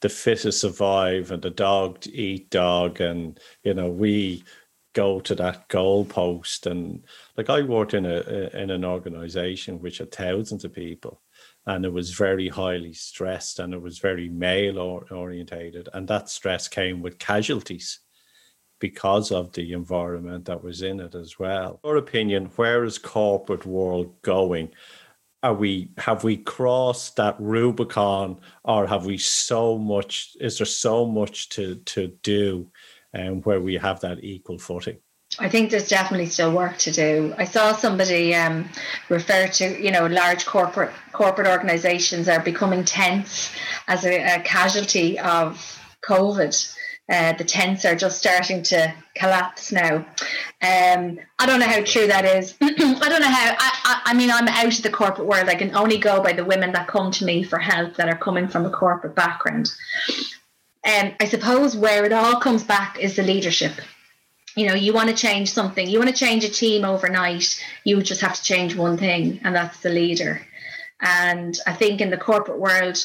[0.00, 4.44] the fittest survive and the dog to eat dog, and you know we
[4.96, 7.04] go to that goalpost and
[7.36, 11.20] like I worked in a, in an organization which had thousands of people
[11.66, 14.78] and it was very highly stressed and it was very male
[15.10, 18.00] orientated and that stress came with casualties
[18.78, 21.80] because of the environment that was in it as well.
[21.84, 24.70] Your opinion, where is corporate world going?
[25.42, 31.06] Are we have we crossed that Rubicon or have we so much is there so
[31.06, 32.70] much to to do
[33.12, 34.98] and um, where we have that equal footing?
[35.38, 37.34] I think there's definitely still work to do.
[37.36, 38.68] I saw somebody um,
[39.08, 43.54] refer to, you know, large corporate corporate organisations are becoming tense
[43.88, 46.74] as a, a casualty of COVID
[47.08, 49.96] uh, the tents are just starting to collapse now.
[50.60, 52.54] Um, I don't know how true that is.
[52.60, 53.54] I don't know how.
[53.58, 55.48] I, I, I, mean, I'm out of the corporate world.
[55.48, 58.18] I can only go by the women that come to me for help that are
[58.18, 59.70] coming from a corporate background.
[60.84, 63.72] And um, I suppose where it all comes back is the leadership.
[64.56, 68.00] You know, you want to change something, you want to change a team overnight, you
[68.02, 70.40] just have to change one thing, and that's the leader.
[71.00, 73.04] And I think in the corporate world,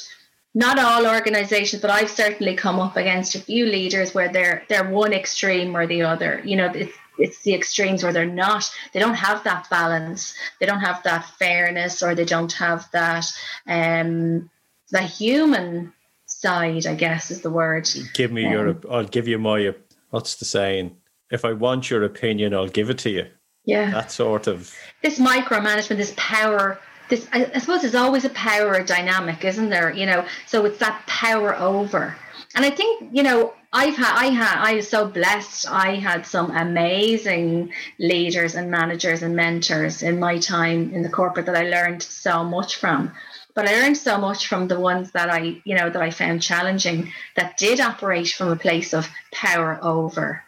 [0.53, 4.89] not all organizations, but I've certainly come up against a few leaders where they're they're
[4.89, 6.41] one extreme or the other.
[6.43, 10.65] You know, it's it's the extremes where they're not they don't have that balance, they
[10.65, 13.25] don't have that fairness, or they don't have that
[13.67, 14.49] um
[14.89, 15.93] the human
[16.25, 16.85] side.
[16.85, 17.89] I guess is the word.
[18.13, 18.77] Give me um, your.
[18.89, 19.73] I'll give you my.
[20.09, 20.97] What's the saying?
[21.29, 23.27] If I want your opinion, I'll give it to you.
[23.63, 23.91] Yeah.
[23.91, 24.75] That sort of.
[25.01, 26.77] This micromanagement, this power
[27.11, 29.91] this I, I suppose there's always a power dynamic, isn't there?
[29.91, 32.15] You know, so it's that power over.
[32.55, 35.69] And I think, you know, I've had, I had, I was so blessed.
[35.69, 41.45] I had some amazing leaders and managers and mentors in my time in the corporate
[41.45, 43.13] that I learned so much from.
[43.53, 46.41] But I learned so much from the ones that I, you know, that I found
[46.41, 50.43] challenging that did operate from a place of power over.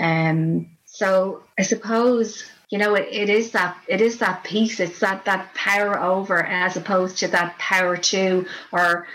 [0.00, 4.98] Um, so I suppose you know it, it is that it is that piece it's
[4.98, 9.06] that that power over as opposed to that power to or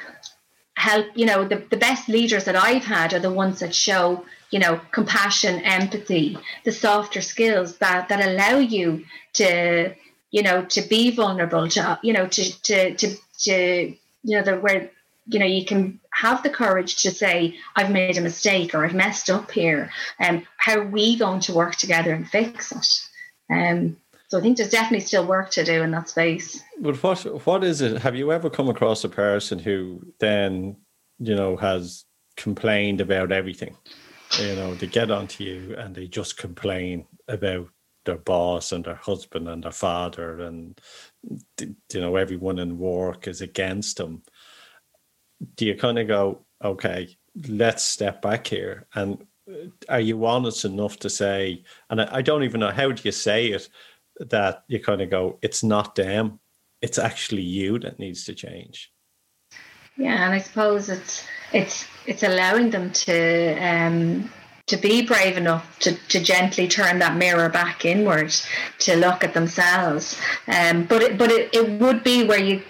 [0.76, 4.24] help you know the, the best leaders that i've had are the ones that show
[4.52, 9.93] you know compassion empathy the softer skills that that allow you to
[10.30, 14.56] you know to be vulnerable to you know to to to, to you know the
[14.56, 14.91] where
[15.30, 18.93] you know you can have the courage to say i've made a mistake or i've
[18.93, 19.89] messed up here
[20.20, 23.07] and um, how are we going to work together and fix it
[23.50, 23.98] um
[24.30, 26.62] so I think there's definitely still work to do in that space.
[26.80, 28.02] But what what is it?
[28.02, 30.76] Have you ever come across a person who then,
[31.18, 32.04] you know, has
[32.36, 33.76] complained about everything?
[34.38, 37.70] You know, they get onto you and they just complain about
[38.08, 40.80] their boss and their husband and their father and
[41.60, 44.24] you know everyone in work is against them.
[45.56, 47.16] Do you kind of go, okay,
[47.48, 49.26] let's step back here and
[49.90, 53.12] are you honest enough to say and I, I don't even know how do you
[53.12, 53.70] say it
[54.20, 56.40] that you kind of go, it's not them,
[56.82, 58.92] it's actually you that needs to change.
[59.98, 64.30] Yeah, and I suppose it's it's it's allowing them to um,
[64.67, 68.34] to be brave enough to, to gently turn that mirror back inward
[68.80, 70.19] to look at themselves.
[70.47, 72.62] Um, but it, but it, it would be where you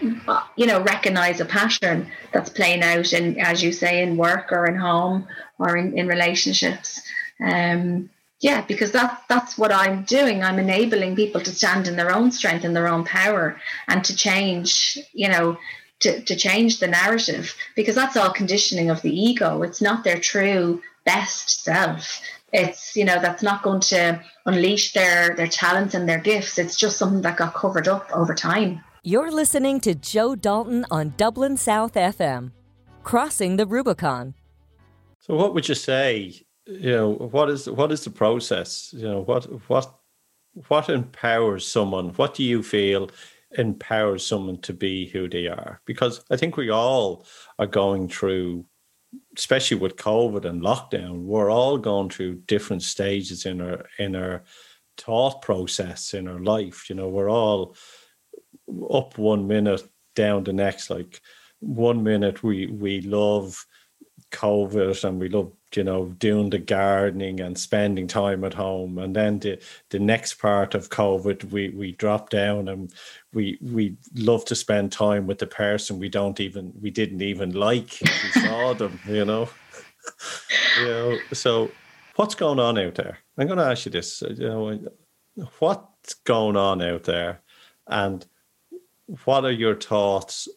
[0.55, 4.67] you know recognize a pattern that's playing out in as you say in work or
[4.67, 7.01] in home or in, in relationships.
[7.43, 12.13] Um, yeah because that that's what i'm doing i'm enabling people to stand in their
[12.13, 15.57] own strength and their own power and to change you know
[15.99, 20.19] to, to change the narrative because that's all conditioning of the ego it's not their
[20.19, 22.21] true best self.
[22.53, 26.59] It's you know that's not going to unleash their their talents and their gifts.
[26.59, 28.83] It's just something that got covered up over time.
[29.03, 32.51] You're listening to joe dalton on dublin south fm
[33.03, 34.33] crossing the rubicon.
[35.19, 38.93] So what would you say you know what is what is the process?
[38.93, 39.93] You know what what
[40.67, 42.09] what empowers someone?
[42.19, 43.09] What do you feel
[43.57, 45.81] empowers someone to be who they are?
[45.85, 47.25] Because i think we all
[47.59, 48.65] are going through
[49.37, 54.43] especially with covid and lockdown we're all going through different stages in our in our
[54.97, 56.89] thought process in our life.
[56.89, 57.75] You know we're all
[58.91, 59.83] up one minute
[60.15, 60.89] down the next.
[60.89, 61.21] Like
[61.59, 63.65] one minute we we love
[64.31, 68.97] covid and we love you know doing the gardening and spending time at home.
[68.97, 72.93] And then the the next part of covid we we drop down and
[73.33, 77.51] we we love to spend time with the person we don't even we didn't even
[77.51, 79.49] like we saw them you know?
[80.79, 81.71] You know so
[82.15, 83.19] what's going on out there?
[83.37, 84.79] I'm going to ask you this uh, you know
[85.59, 87.41] what's going on out there?
[87.87, 88.25] And
[89.23, 90.47] what are your thoughts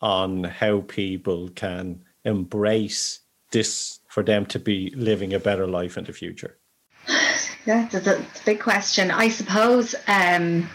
[0.00, 6.04] on how people can embrace this for them to be living a better life in
[6.04, 6.58] the future?
[7.64, 9.10] That's a, that's a big question.
[9.10, 10.70] I suppose, um,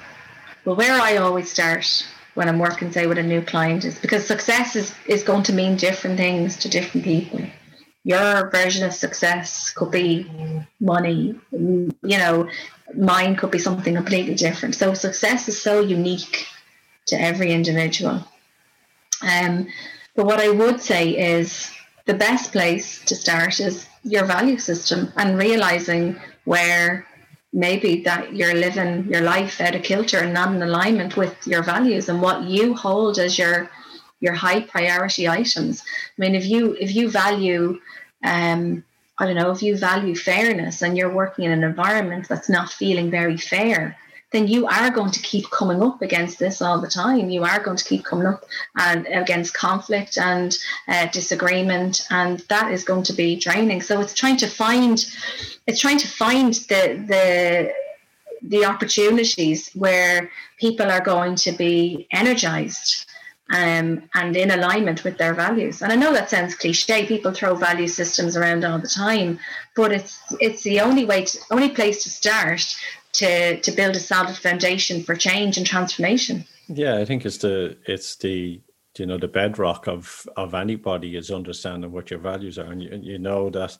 [0.65, 4.25] well, where I always start when I'm working, say, with a new client is because
[4.25, 7.39] success is, is going to mean different things to different people.
[8.03, 10.29] Your version of success could be
[10.81, 12.49] money, you know,
[12.93, 14.75] mine could be something completely different.
[14.75, 16.47] So success is so unique
[17.07, 18.25] to every individual.
[19.21, 19.67] Um,
[20.15, 21.71] but what I would say is
[22.11, 27.07] the best place to start is your value system and realizing where
[27.53, 31.63] maybe that you're living your life out of kilter and not in alignment with your
[31.63, 33.69] values and what you hold as your
[34.19, 35.83] your high priority items.
[35.83, 37.79] I mean, if you if you value,
[38.25, 38.83] um,
[39.17, 42.73] I don't know, if you value fairness and you're working in an environment that's not
[42.81, 43.95] feeling very fair,
[44.31, 47.29] then you are going to keep coming up against this all the time.
[47.29, 48.43] You are going to keep coming up
[48.77, 53.81] and against conflict and uh, disagreement, and that is going to be draining.
[53.81, 55.05] So it's trying to find,
[55.67, 57.73] it's trying to find the the
[58.43, 63.05] the opportunities where people are going to be energized
[63.51, 65.81] um, and in alignment with their values.
[65.81, 67.05] And I know that sounds cliche.
[67.05, 69.39] People throw value systems around all the time,
[69.75, 72.63] but it's it's the only way, to, only place to start
[73.13, 76.45] to to build a solid foundation for change and transformation.
[76.67, 78.61] Yeah, I think it's the it's the
[78.97, 82.99] you know the bedrock of of anybody is understanding what your values are, and you,
[83.01, 83.77] you know that.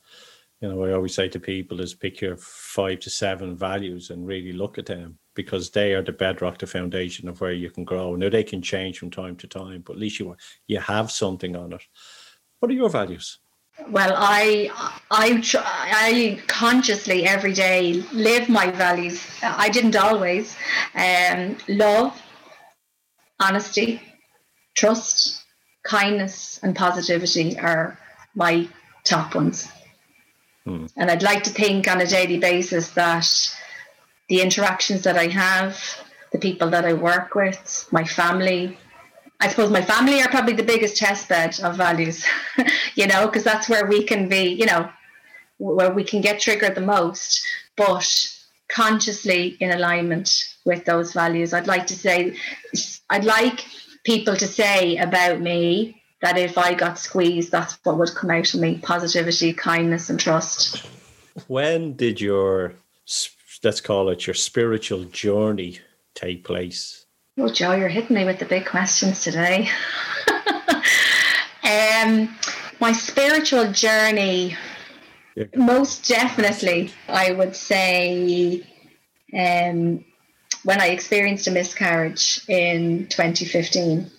[0.60, 4.24] You know, I always say to people is pick your five to seven values and
[4.24, 7.82] really look at them because they are the bedrock, the foundation of where you can
[7.82, 8.14] grow.
[8.14, 10.36] Now they can change from time to time, but at least you
[10.68, 11.82] you have something on it.
[12.60, 13.40] What are your values?
[13.88, 14.70] Well, I
[15.10, 19.26] I I consciously every day live my values.
[19.42, 20.56] I didn't always.
[20.94, 22.20] Um, love,
[23.40, 24.00] honesty,
[24.74, 25.42] trust,
[25.84, 27.98] kindness, and positivity are
[28.34, 28.68] my
[29.04, 29.68] top ones.
[30.64, 30.86] Hmm.
[30.96, 33.26] And I'd like to think on a daily basis that
[34.28, 35.78] the interactions that I have,
[36.30, 38.78] the people that I work with, my family,
[39.42, 42.24] I suppose my family are probably the biggest test bed of values,
[42.94, 44.88] you know, because that's where we can be, you know,
[45.58, 47.44] where we can get triggered the most,
[47.76, 48.06] but
[48.68, 50.32] consciously in alignment
[50.64, 51.52] with those values.
[51.52, 52.36] I'd like to say,
[53.10, 53.64] I'd like
[54.04, 58.54] people to say about me that if I got squeezed, that's what would come out
[58.54, 60.86] of me positivity, kindness, and trust.
[61.48, 62.74] When did your,
[63.64, 65.80] let's call it your spiritual journey
[66.14, 67.01] take place?
[67.38, 69.70] Oh, Joe, you're hitting me with the big questions today.
[71.64, 72.36] um,
[72.78, 74.54] my spiritual journey,
[75.34, 75.46] yeah.
[75.56, 78.62] most definitely, I would say,
[79.32, 80.04] um,
[80.64, 84.10] when I experienced a miscarriage in 2015.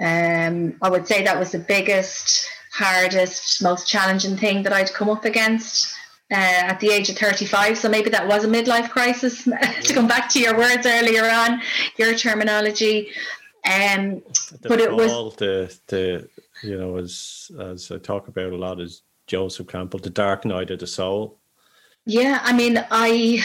[0.00, 5.10] Um, I would say that was the biggest, hardest, most challenging thing that I'd come
[5.10, 5.92] up against.
[6.32, 7.76] Uh, at the age of 35.
[7.76, 9.42] So maybe that was a midlife crisis.
[9.82, 11.60] to come back to your words earlier on,
[11.96, 13.08] your terminology.
[13.68, 14.22] Um,
[14.62, 16.28] but it was the the
[16.62, 20.70] you know as as I talk about a lot is Joseph Campbell, the dark night
[20.70, 21.40] of the soul.
[22.06, 23.44] Yeah, I mean, I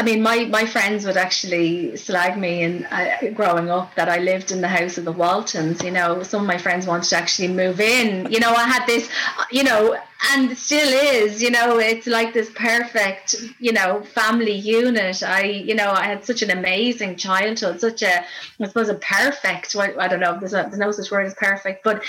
[0.00, 4.16] I mean, my, my friends would actually slag me and uh, growing up that I
[4.16, 5.82] lived in the house of the Waltons.
[5.82, 8.32] You know, some of my friends wanted to actually move in.
[8.32, 9.10] You know, I had this,
[9.50, 9.98] you know,
[10.32, 11.42] and still is.
[11.42, 15.22] You know, it's like this perfect, you know, family unit.
[15.22, 18.24] I, you know, I had such an amazing childhood, such a,
[18.58, 19.76] I suppose, a perfect.
[19.76, 20.38] I don't know.
[20.40, 22.02] There's, a, there's no such word as perfect, but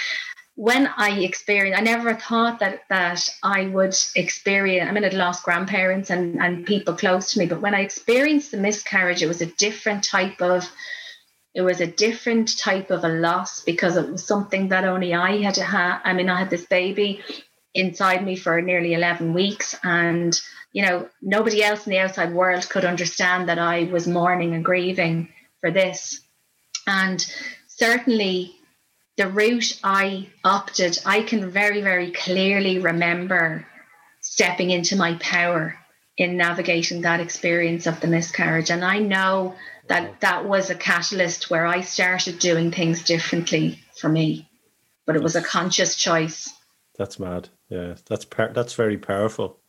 [0.62, 4.88] when I experienced, I never thought that that I would experience.
[4.88, 8.52] I mean, I'd lost grandparents and and people close to me, but when I experienced
[8.52, 10.70] the miscarriage, it was a different type of.
[11.56, 15.42] It was a different type of a loss because it was something that only I
[15.42, 16.00] had to have.
[16.04, 17.24] I mean, I had this baby
[17.74, 20.40] inside me for nearly eleven weeks, and
[20.74, 24.64] you know, nobody else in the outside world could understand that I was mourning and
[24.64, 26.22] grieving for this,
[26.86, 27.20] and
[27.66, 28.61] certainly
[29.22, 33.68] the route I opted, I can very, very clearly remember
[34.20, 35.78] stepping into my power
[36.18, 38.72] in navigating that experience of the miscarriage.
[38.72, 39.54] And I know
[39.88, 44.50] that that was a catalyst where I started doing things differently for me,
[45.06, 46.52] but it was a conscious choice.
[46.98, 47.50] That's mad.
[47.70, 49.60] Yeah, that's par- that's very powerful.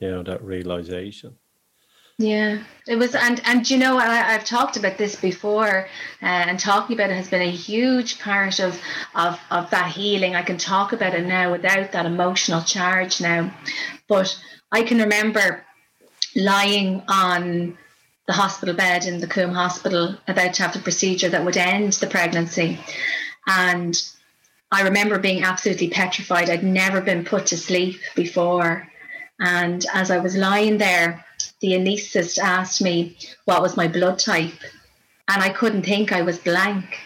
[0.00, 1.36] You know that realization.
[2.18, 5.88] Yeah, it was, and and you know, I, have talked about this before,
[6.22, 8.80] uh, and talking about it has been a huge part of
[9.16, 10.36] of of that healing.
[10.36, 13.52] I can talk about it now without that emotional charge now,
[14.06, 14.38] but
[14.70, 15.64] I can remember
[16.36, 17.76] lying on
[18.28, 21.94] the hospital bed in the Coombe Hospital about to have the procedure that would end
[21.94, 22.78] the pregnancy,
[23.48, 24.00] and
[24.70, 26.48] I remember being absolutely petrified.
[26.48, 28.86] I'd never been put to sleep before,
[29.40, 31.24] and as I was lying there
[31.60, 34.54] the anaesthetist asked me what was my blood type,
[35.28, 36.98] and I couldn't think I was blank.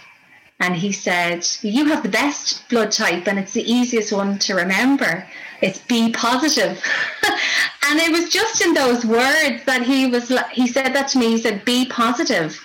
[0.60, 4.54] And he said, You have the best blood type, and it's the easiest one to
[4.54, 5.26] remember.
[5.60, 6.82] It's B positive.
[7.86, 11.30] and it was just in those words that he was, he said that to me.
[11.30, 12.60] He said, B positive.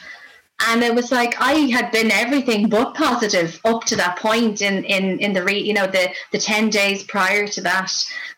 [0.67, 4.83] And it was like I had been everything but positive up to that point in
[4.85, 7.91] in in the re, you know the the ten days prior to that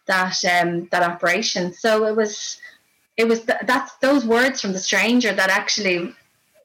[0.08, 1.74] that um that operation.
[1.74, 2.58] So it was
[3.18, 6.14] it was th- that's those words from the stranger that actually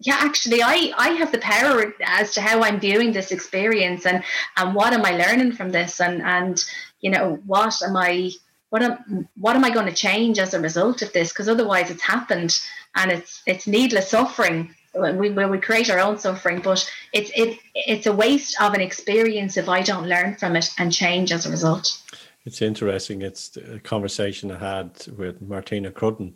[0.01, 4.23] yeah actually i i have the power as to how i'm viewing this experience and
[4.57, 6.65] and what am i learning from this and and
[7.01, 8.31] you know what am i
[8.71, 11.91] what am what am i going to change as a result of this because otherwise
[11.91, 12.59] it's happened
[12.97, 17.59] and it's it's needless suffering we, where we create our own suffering but it's it
[17.75, 21.47] it's a waste of an experience if i don't learn from it and change as
[21.47, 22.01] a result
[22.47, 23.23] it's interesting.
[23.23, 26.35] It's a conversation I had with Martina Crudden.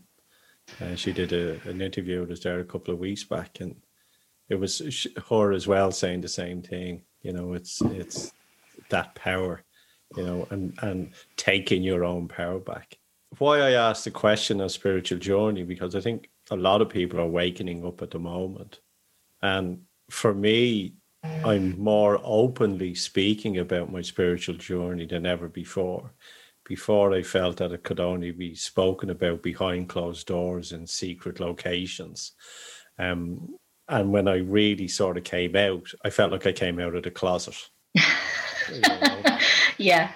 [0.81, 3.77] Uh, she did a, an interview with us there a couple of weeks back, and
[4.49, 7.03] it was her as well saying the same thing.
[7.23, 8.33] You know, it's it's
[8.91, 9.63] that power,
[10.17, 12.99] you know, and and taking your own power back.
[13.39, 17.21] Why I asked the question of spiritual journey because I think a lot of people
[17.21, 18.81] are wakening up at the moment,
[19.43, 26.13] and for me, I'm more openly speaking about my spiritual journey than ever before.
[26.65, 31.39] Before I felt that it could only be spoken about behind closed doors in secret
[31.41, 32.33] locations.
[32.99, 33.57] Um,
[33.89, 37.03] and when I really sort of came out, I felt like I came out of
[37.03, 37.57] the closet.
[37.95, 38.03] you
[38.89, 39.39] know?
[39.77, 40.11] Yeah.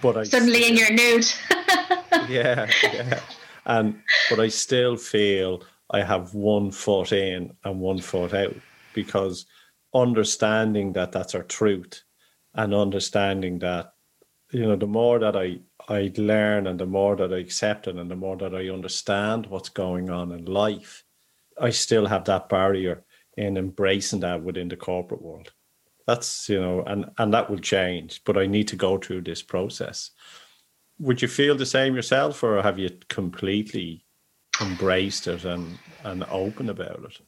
[0.00, 1.32] But I suddenly still, in your nude.
[2.28, 3.20] yeah, yeah.
[3.66, 8.54] And but I still feel I have one foot in and one foot out
[8.94, 9.46] because
[9.94, 12.02] understanding that that's our truth
[12.54, 13.92] and understanding that
[14.52, 17.96] you know, the more that I I learn and the more that I accept it
[17.96, 21.04] and the more that I understand what's going on in life,
[21.60, 23.02] I still have that barrier
[23.36, 25.52] in embracing that within the corporate world.
[26.06, 29.42] That's you know, and and that will change, but I need to go through this
[29.42, 30.10] process.
[30.98, 34.04] Would you feel the same yourself, or have you completely
[34.60, 37.20] embraced it and and open about it?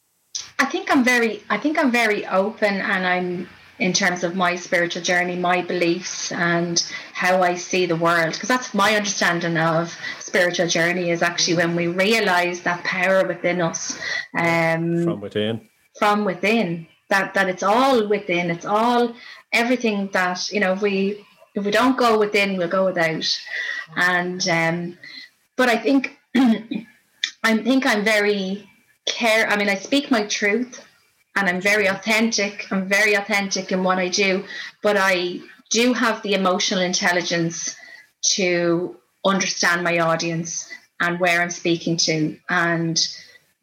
[0.59, 3.49] I think I'm very I think I'm very open and I'm
[3.79, 8.49] in terms of my spiritual journey, my beliefs and how I see the world because
[8.49, 13.99] that's my understanding of spiritual journey is actually when we realize that power within us
[14.37, 15.69] um, from within
[15.99, 19.15] from within that that it's all within it's all
[19.53, 23.25] everything that you know if we if we don't go within we'll go without
[23.97, 24.99] and um,
[25.57, 28.69] but I think I think I'm very
[29.07, 29.47] care.
[29.49, 30.85] I mean, I speak my truth
[31.37, 32.67] and I'm very authentic.
[32.71, 34.45] I'm very authentic in what I do,
[34.83, 37.77] but I do have the emotional intelligence
[38.35, 40.69] to understand my audience
[41.01, 43.01] and where I'm speaking to and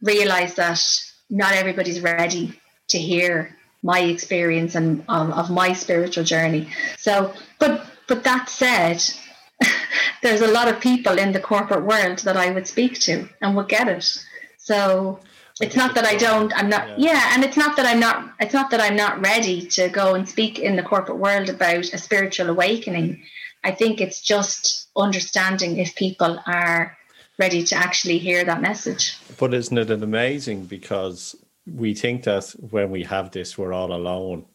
[0.02, 0.82] realize that
[1.30, 2.60] not everybody's ready
[2.90, 6.70] to hear my experience and um, of my spiritual journey.
[6.98, 9.02] So, but but that said,
[10.22, 13.56] there's a lot of people in the corporate world that I would speak to and
[13.56, 14.26] would get it.
[14.58, 15.20] So
[15.62, 17.14] it's not that I don't I'm not yeah.
[17.14, 17.32] yeah.
[17.34, 20.28] and it's not that I'm not it's not that I'm not ready to go and
[20.28, 23.24] speak in the corporate world about a spiritual awakening.
[23.64, 26.98] I think it's just understanding if people are
[27.38, 29.18] ready to actually hear that message.
[29.38, 31.36] But isn't it amazing because
[31.66, 34.46] we think that when we have this we're all alone.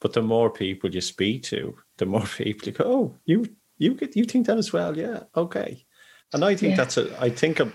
[0.00, 4.16] But the more people you speak to, the more people go, Oh, you you get
[4.16, 5.84] you think that as well, yeah, okay.
[6.32, 6.76] And I think yeah.
[6.76, 7.72] that's a I think of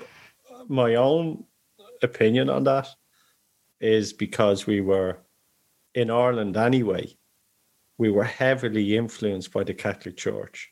[0.68, 1.43] my own
[2.04, 2.88] opinion on that
[3.80, 5.18] is because we were
[5.93, 7.18] in Ireland anyway,
[7.97, 10.72] we were heavily influenced by the Catholic Church.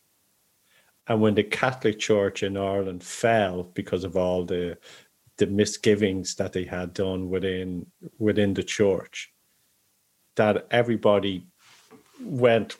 [1.07, 4.77] And when the Catholic Church in Ireland fell because of all the
[5.37, 7.85] the misgivings that they had done within
[8.17, 9.31] within the church,
[10.35, 11.47] that everybody
[12.21, 12.75] went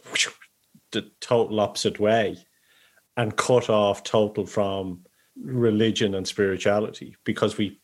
[0.91, 2.38] the total opposite way
[3.18, 5.06] and cut off total from
[5.41, 7.80] religion and spirituality because we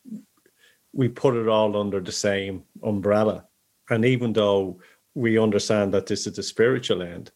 [0.96, 3.44] we put it all under the same umbrella.
[3.90, 4.80] And even though
[5.14, 7.30] we understand that this is the spiritual end,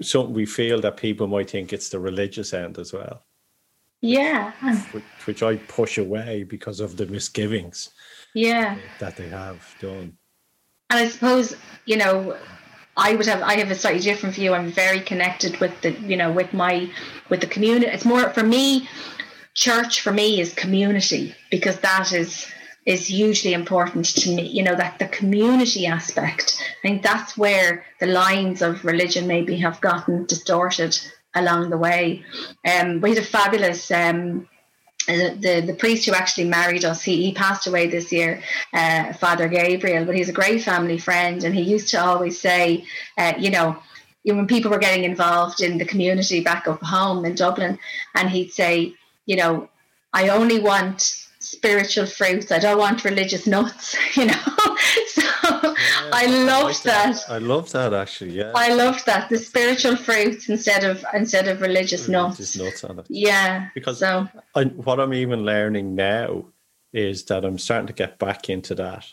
[0.00, 3.26] so we feel that people might think it's the religious end as well.
[4.00, 4.52] Yeah.
[4.92, 7.90] Which, which I push away because of the misgivings.
[8.34, 8.78] Yeah.
[8.98, 10.16] That they have done.
[10.88, 11.54] And I suppose,
[11.84, 12.36] you know,
[12.96, 14.54] I would have I have a slightly different view.
[14.54, 16.90] I'm very connected with the you know with my
[17.30, 17.86] with the community.
[17.86, 18.86] It's more for me
[19.54, 22.46] church for me is community because that is
[22.84, 24.48] is hugely important to me.
[24.48, 29.56] You know that the community aspect i think that's where the lines of religion maybe
[29.58, 30.98] have gotten distorted
[31.34, 32.24] along the way.
[32.66, 34.48] Um we had a fabulous um
[35.08, 38.40] uh, the the priest who actually married us he, he passed away this year
[38.72, 42.84] uh, father gabriel but he's a great family friend and he used to always say
[43.18, 43.76] uh, you know
[44.22, 47.76] when people were getting involved in the community back up home in dublin
[48.14, 48.94] and he'd say
[49.26, 49.68] you know,
[50.12, 52.52] I only want spiritual fruits.
[52.52, 54.34] I don't want religious nuts, you know.
[55.08, 57.14] so yeah, I love like that.
[57.14, 57.30] that.
[57.30, 58.32] I love that actually.
[58.32, 58.52] Yeah.
[58.54, 62.56] I love that the spiritual fruits instead of instead of religious, religious nuts.
[62.56, 63.06] nuts on it.
[63.08, 63.68] Yeah.
[63.74, 66.46] Because so I, what I'm even learning now
[66.92, 69.06] is that I'm starting to get back into that.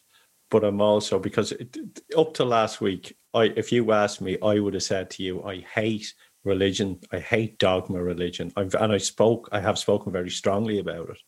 [0.51, 1.77] But I'm also because it,
[2.17, 5.43] up to last week, I if you asked me, I would have said to you,
[5.43, 6.99] I hate religion.
[7.11, 8.51] I hate dogma religion.
[8.55, 11.19] I've, and I spoke, I have spoken very strongly about it.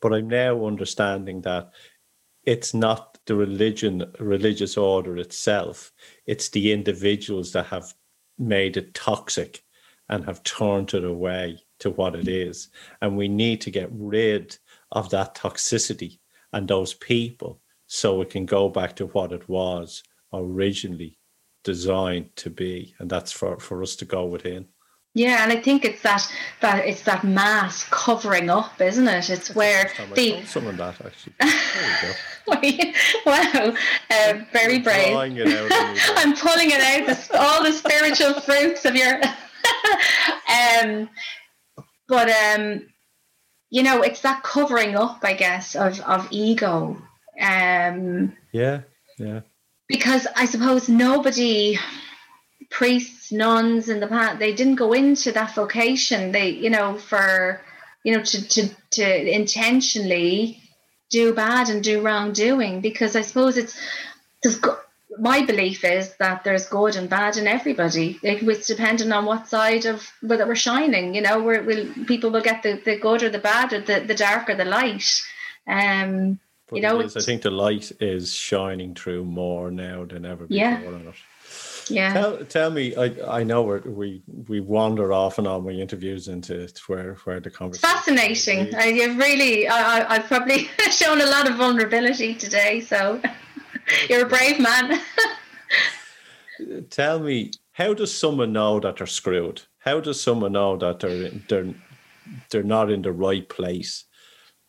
[0.00, 1.70] But I'm now understanding that
[2.44, 5.92] it's not the religion, religious order itself,
[6.26, 7.92] it's the individuals that have
[8.38, 9.64] made it toxic
[10.08, 12.68] and have turned it away to what it is.
[13.02, 14.56] And we need to get rid
[14.92, 16.18] of that toxicity
[16.52, 20.02] and those people so it can go back to what it was
[20.32, 21.18] originally
[21.66, 24.68] designed to be, and that's for for us to go within.
[25.14, 26.22] Yeah, and I think it's that
[26.60, 29.28] that it's that mass covering up, isn't it?
[29.28, 31.34] It's where the some of that actually.
[33.26, 33.74] wow,
[34.10, 35.16] uh, very brave.
[36.20, 39.20] I'm pulling it out, all the spiritual fruits of your.
[40.84, 41.10] um,
[42.06, 42.86] but um,
[43.70, 46.96] you know, it's that covering up, I guess, of of ego.
[47.40, 48.82] Um, yeah,
[49.18, 49.40] yeah
[49.88, 51.78] because I suppose nobody
[52.70, 56.32] priests, nuns in the past they didn't go into that vocation.
[56.32, 57.60] They, you know, for
[58.04, 60.60] you know, to to to intentionally
[61.10, 63.78] do bad and do wrongdoing because I suppose it's
[65.18, 68.18] my belief is that there's good and bad in everybody.
[68.22, 71.14] It was depending on what side of whether we're shining.
[71.14, 74.00] You know, where will people will get the, the good or the bad or the,
[74.00, 75.08] the dark or the light.
[75.66, 76.38] Um,
[76.68, 80.46] But you know, is, I think the light is shining through more now than ever
[80.46, 80.56] before.
[80.56, 80.82] Yeah.
[80.84, 81.14] on it.
[81.88, 85.76] yeah, Tell, tell me, I, I know we're, we we wander off and on with
[85.76, 87.88] interviews into where where the conversation.
[87.88, 88.74] fascinating.
[88.74, 92.80] I, you've really, I, I, I've probably shown a lot of vulnerability today.
[92.80, 93.22] So
[94.08, 95.00] you're a brave man.
[96.90, 99.62] Tell me, how does someone know that they're screwed?
[99.78, 101.74] How does someone know that they're they're
[102.50, 104.04] they're not in the right place?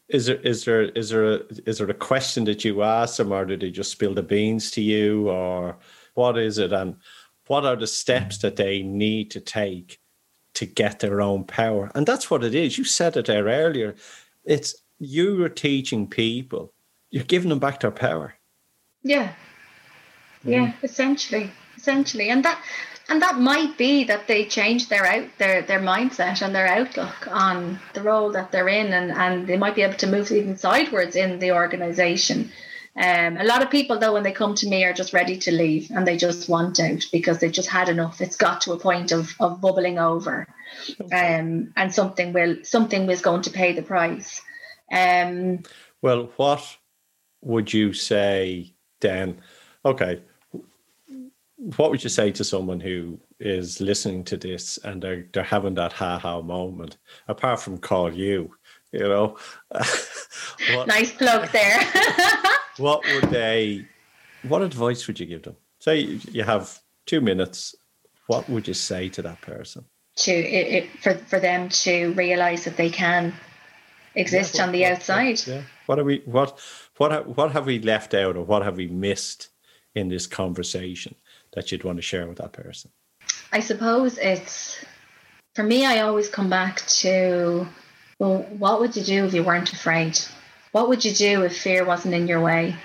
[0.09, 3.33] Is there is there is there a, is there a question that you ask them,
[3.33, 5.77] or do they just spill the beans to you, or
[6.13, 6.95] what is it, and
[7.47, 9.99] what are the steps that they need to take
[10.53, 11.91] to get their own power?
[11.93, 12.77] And that's what it is.
[12.77, 13.95] You said it there earlier.
[14.45, 16.73] It's you are teaching people.
[17.09, 18.35] You're giving them back their power.
[19.03, 19.33] Yeah.
[20.43, 20.83] Yeah, mm.
[20.83, 21.51] essentially.
[21.75, 22.29] Essentially.
[22.29, 22.61] And that
[23.09, 27.27] and that might be that they change their out their their mindset and their outlook
[27.29, 30.57] on the role that they're in and, and they might be able to move even
[30.57, 32.51] sidewards in the organization.
[32.95, 35.51] Um, a lot of people though when they come to me are just ready to
[35.51, 38.21] leave and they just want out because they've just had enough.
[38.21, 40.47] It's got to a point of, of bubbling over.
[40.99, 44.41] Um, and something will something was going to pay the price.
[44.91, 45.63] Um,
[46.01, 46.77] Well, what
[47.41, 49.41] would you say then?
[49.85, 50.21] Okay,
[51.57, 55.73] what would you say to someone who is listening to this and they're they're having
[55.75, 56.97] that ha ha moment?
[57.27, 58.55] Apart from call you,
[58.91, 59.37] you know,
[60.73, 61.79] what nice plug there.
[62.77, 63.85] what would they?
[64.43, 65.55] What advice would you give them?
[65.79, 65.99] Say
[66.31, 67.75] you have two minutes.
[68.27, 69.85] What would you say to that person?
[70.17, 73.33] to it, it, for for them to realize that they can
[74.15, 75.47] exist Yeah, on the what- what- outside.
[75.47, 75.61] Yeah.
[75.87, 76.21] What are we?
[76.25, 76.59] What
[76.97, 79.49] what what have we left out, or what have we missed
[79.95, 81.15] in this conversation
[81.57, 82.91] that you'd want to share with that person?
[83.51, 84.77] I suppose it's
[85.55, 85.87] for me.
[85.87, 87.67] I always come back to
[88.19, 90.19] well, what would you do if you weren't afraid?
[90.71, 92.75] What would you do if fear wasn't in your way?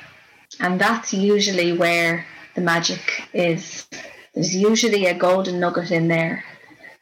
[0.58, 3.86] And that's usually where the magic is.
[4.34, 6.42] There's usually a golden nugget in there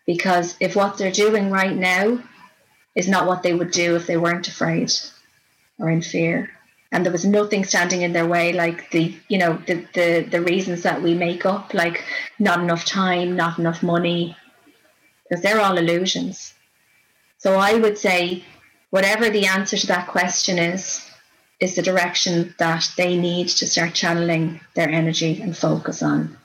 [0.06, 2.18] because if what they're doing right now
[2.96, 4.90] is not what they would do if they weren't afraid
[5.78, 6.50] or in fear
[6.92, 10.42] and there was nothing standing in their way like the you know the the, the
[10.42, 12.04] reasons that we make up like
[12.38, 14.36] not enough time not enough money
[15.28, 16.54] because they're all illusions
[17.38, 18.44] so i would say
[18.90, 21.06] whatever the answer to that question is
[21.60, 26.36] is the direction that they need to start channeling their energy and focus on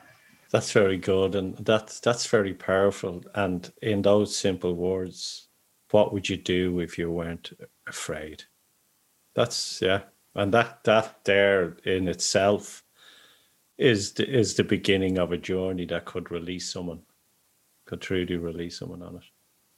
[0.51, 3.23] That's very good, and that's that's very powerful.
[3.33, 5.49] And in those simple words,
[5.91, 7.51] what would you do if you weren't
[7.87, 8.43] afraid?
[9.33, 10.03] That's yeah,
[10.35, 12.83] and that that there in itself
[13.77, 17.01] is the, is the beginning of a journey that could release someone,
[17.85, 19.23] could truly release someone on it.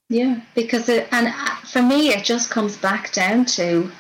[0.09, 3.91] Yeah, because it, and uh, for me, it just comes back down to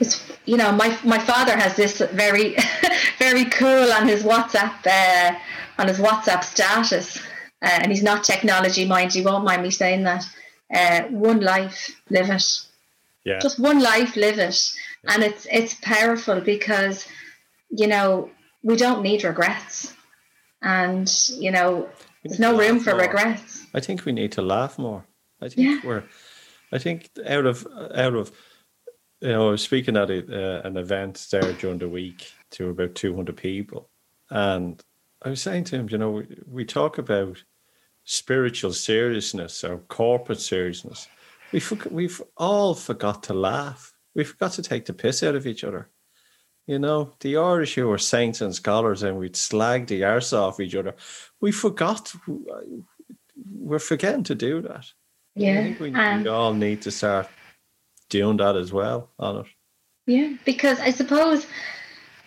[0.00, 2.56] it's you know my my father has this very
[3.18, 5.38] very cool on his WhatsApp uh,
[5.78, 7.18] on his WhatsApp status,
[7.62, 9.14] uh, and he's not technology mind.
[9.14, 10.24] You won't mind me saying that.
[10.74, 12.44] Uh, one life, live it.
[13.24, 14.58] Yeah, Just one life, live it,
[15.08, 17.06] and it's it's powerful because
[17.70, 18.30] you know
[18.62, 19.94] we don't need regrets,
[20.62, 21.88] and you know
[22.24, 23.66] there's no room for regrets.
[23.74, 25.04] I think we need to laugh more.
[25.40, 25.80] I think Yeah.
[25.84, 26.04] we're.
[26.74, 28.32] I think out of out of,
[29.20, 30.20] you know, I was speaking at a,
[30.58, 33.90] uh, an event there during the week to about two hundred people,
[34.30, 34.82] and
[35.22, 37.42] I was saying to him, you know, we, we talk about
[38.04, 41.08] spiritual seriousness or corporate seriousness.
[41.52, 43.91] We forg we've all forgot to laugh.
[44.14, 45.88] We forgot to take the piss out of each other.
[46.66, 50.60] You know, the Irish who were saints and scholars and we'd slag the arse off
[50.60, 50.94] each other.
[51.40, 52.12] We forgot,
[53.58, 54.84] we're forgetting to do that.
[55.36, 57.28] I Yeah, think we, and- we um, all need to start
[58.10, 59.46] doing that as well on it.
[60.06, 61.46] Yeah, because I suppose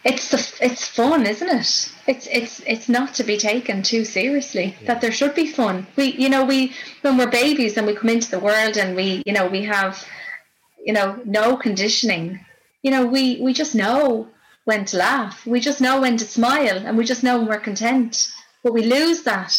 [0.03, 1.91] it's the, it's fun, isn't it?
[2.07, 4.75] It's it's it's not to be taken too seriously.
[4.85, 5.85] That there should be fun.
[5.97, 6.71] We you know we
[7.01, 10.05] when we're babies and we come into the world and we you know we have
[10.85, 12.39] you know no conditioning.
[12.83, 14.29] You know we we just know
[14.65, 15.45] when to laugh.
[15.45, 18.31] We just know when to smile, and we just know when we're content.
[18.63, 19.53] But we lose that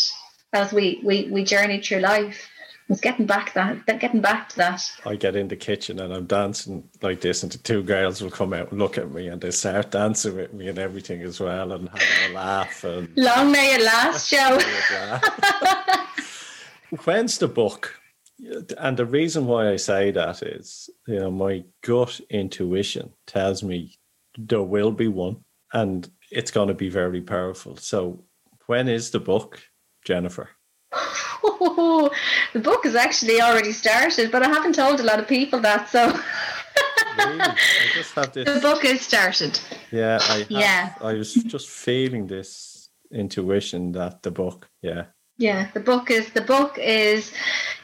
[0.52, 2.48] as we we we journey through life.
[2.88, 4.80] It's getting back that, getting back to that.
[5.04, 8.30] I get in the kitchen and I'm dancing like this, and the two girls will
[8.30, 11.40] come out and look at me and they start dancing with me and everything as
[11.40, 12.84] well and having a laugh.
[12.84, 14.60] And Long may it last, Joe.
[17.04, 18.00] when's the book?
[18.78, 23.98] And the reason why I say that is, you know, my gut intuition tells me
[24.36, 25.44] there will be one.
[25.72, 27.76] And it's going to be very powerful.
[27.76, 28.24] So,
[28.66, 29.60] when is the book,
[30.04, 30.50] Jennifer?
[31.42, 35.88] the book is actually already started, but I haven't told a lot of people that.
[35.88, 36.06] So
[37.18, 37.40] really?
[37.40, 37.56] I
[37.94, 38.52] just have this.
[38.52, 39.58] The book is started.
[39.90, 40.94] Yeah, I have, yeah.
[41.00, 45.06] I was just feeling this intuition that the book, yeah.
[45.38, 47.30] Yeah, the book is the book is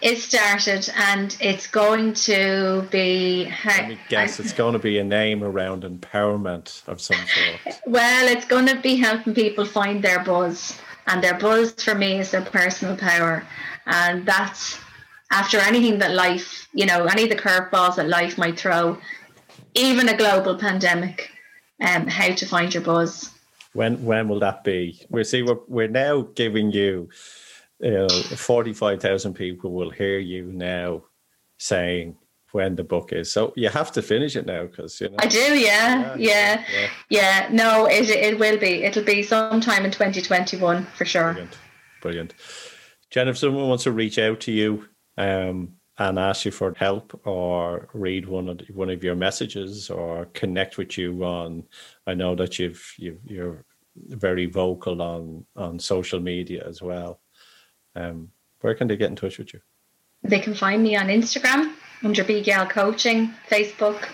[0.00, 3.52] is started and it's going to be.
[3.66, 7.78] Let me guess, it's going to be a name around empowerment of some sort.
[7.86, 12.20] Well, it's going to be helping people find their buzz, and their buzz for me
[12.20, 13.46] is their personal power,
[13.86, 14.78] and that's
[15.30, 18.98] after anything that life, you know, any of the curveballs that life might throw,
[19.74, 21.30] even a global pandemic,
[21.80, 23.30] um, how to find your buzz.
[23.74, 25.00] When when will that be?
[25.08, 27.08] We see we're we're now giving you,
[27.82, 31.02] you know, forty five thousand people will hear you now
[31.58, 32.16] saying
[32.52, 33.32] when the book is.
[33.32, 35.16] So you have to finish it now because you know.
[35.18, 36.64] I do, yeah, yeah, yeah.
[36.72, 36.88] yeah.
[37.10, 37.48] yeah.
[37.50, 38.84] No, it it will be.
[38.84, 41.32] It'll be sometime in twenty twenty one for sure.
[41.32, 41.58] Brilliant,
[42.00, 42.34] brilliant.
[43.10, 44.86] Jen, if someone wants to reach out to you,
[45.18, 50.26] um, and ask you for help or read one of one of your messages or
[50.32, 51.64] connect with you on
[52.06, 53.64] I know that you've, you you're
[54.08, 57.20] very vocal on on social media as well.
[57.94, 58.30] Um,
[58.60, 59.60] where can they get in touch with you?
[60.22, 64.08] They can find me on Instagram under BGAL Coaching, Facebook,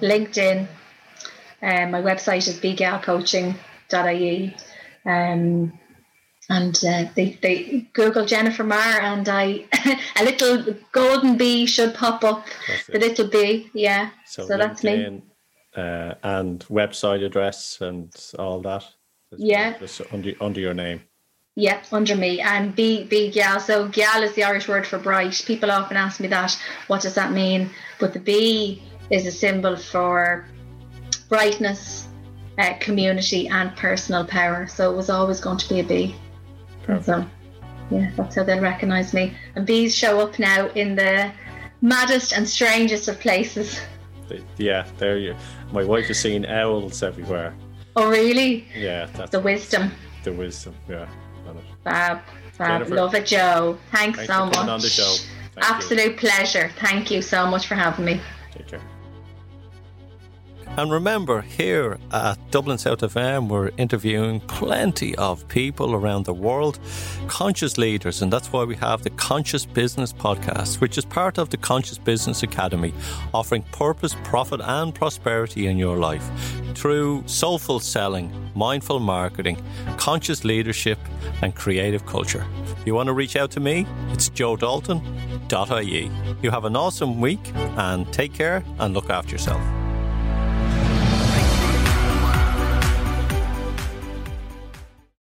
[0.00, 0.66] LinkedIn.
[1.62, 4.56] Um, my website is bgalcoaching.ie.
[5.06, 5.78] Um,
[6.50, 9.66] and uh, they, they Google Jennifer Marr and I
[10.16, 12.44] a little golden bee should pop up.
[12.88, 14.10] The little bee, yeah.
[14.26, 15.22] So, so that's me.
[15.76, 18.84] Uh, and website address and all that.
[19.36, 19.78] Yeah.
[19.78, 21.02] Just under under your name.
[21.56, 23.60] Yeah, under me and B B gal.
[23.60, 25.42] So gal is the Irish word for bright.
[25.46, 26.56] People often ask me that.
[26.86, 27.70] What does that mean?
[27.98, 30.46] But the B is a symbol for
[31.28, 32.08] brightness,
[32.58, 34.68] uh, community, and personal power.
[34.68, 36.14] So it was always going to be a B.
[36.84, 37.06] Perfect.
[37.06, 37.26] So,
[37.90, 39.34] yeah, that's how they'll recognise me.
[39.56, 41.32] And bees show up now in the
[41.82, 43.80] maddest and strangest of places.
[44.56, 45.34] Yeah, there you.
[45.72, 47.52] My wife is seeing owls everywhere.
[47.96, 48.68] Oh, really?
[48.76, 49.90] Yeah, that's the wisdom.
[50.22, 51.08] The wisdom, yeah.
[51.84, 52.20] Fab,
[52.52, 52.88] fab.
[52.88, 53.78] Love it, Joe.
[53.90, 54.56] Thanks, Thanks so much.
[54.56, 55.14] on the show.
[55.54, 56.16] Thank Absolute you.
[56.18, 56.70] pleasure.
[56.78, 58.20] Thank you so much for having me.
[58.52, 58.80] Take care.
[60.76, 66.78] And remember, here at Dublin South FM, we're interviewing plenty of people around the world,
[67.26, 71.50] conscious leaders, and that's why we have the Conscious Business Podcast, which is part of
[71.50, 72.94] the Conscious Business Academy,
[73.34, 76.24] offering purpose, profit, and prosperity in your life
[76.74, 79.60] through soulful selling, mindful marketing,
[79.98, 80.98] conscious leadership,
[81.42, 82.46] and creative culture.
[82.86, 83.86] You want to reach out to me?
[84.12, 86.10] It's joedalton.ie.
[86.42, 89.60] You have an awesome week and take care and look after yourself.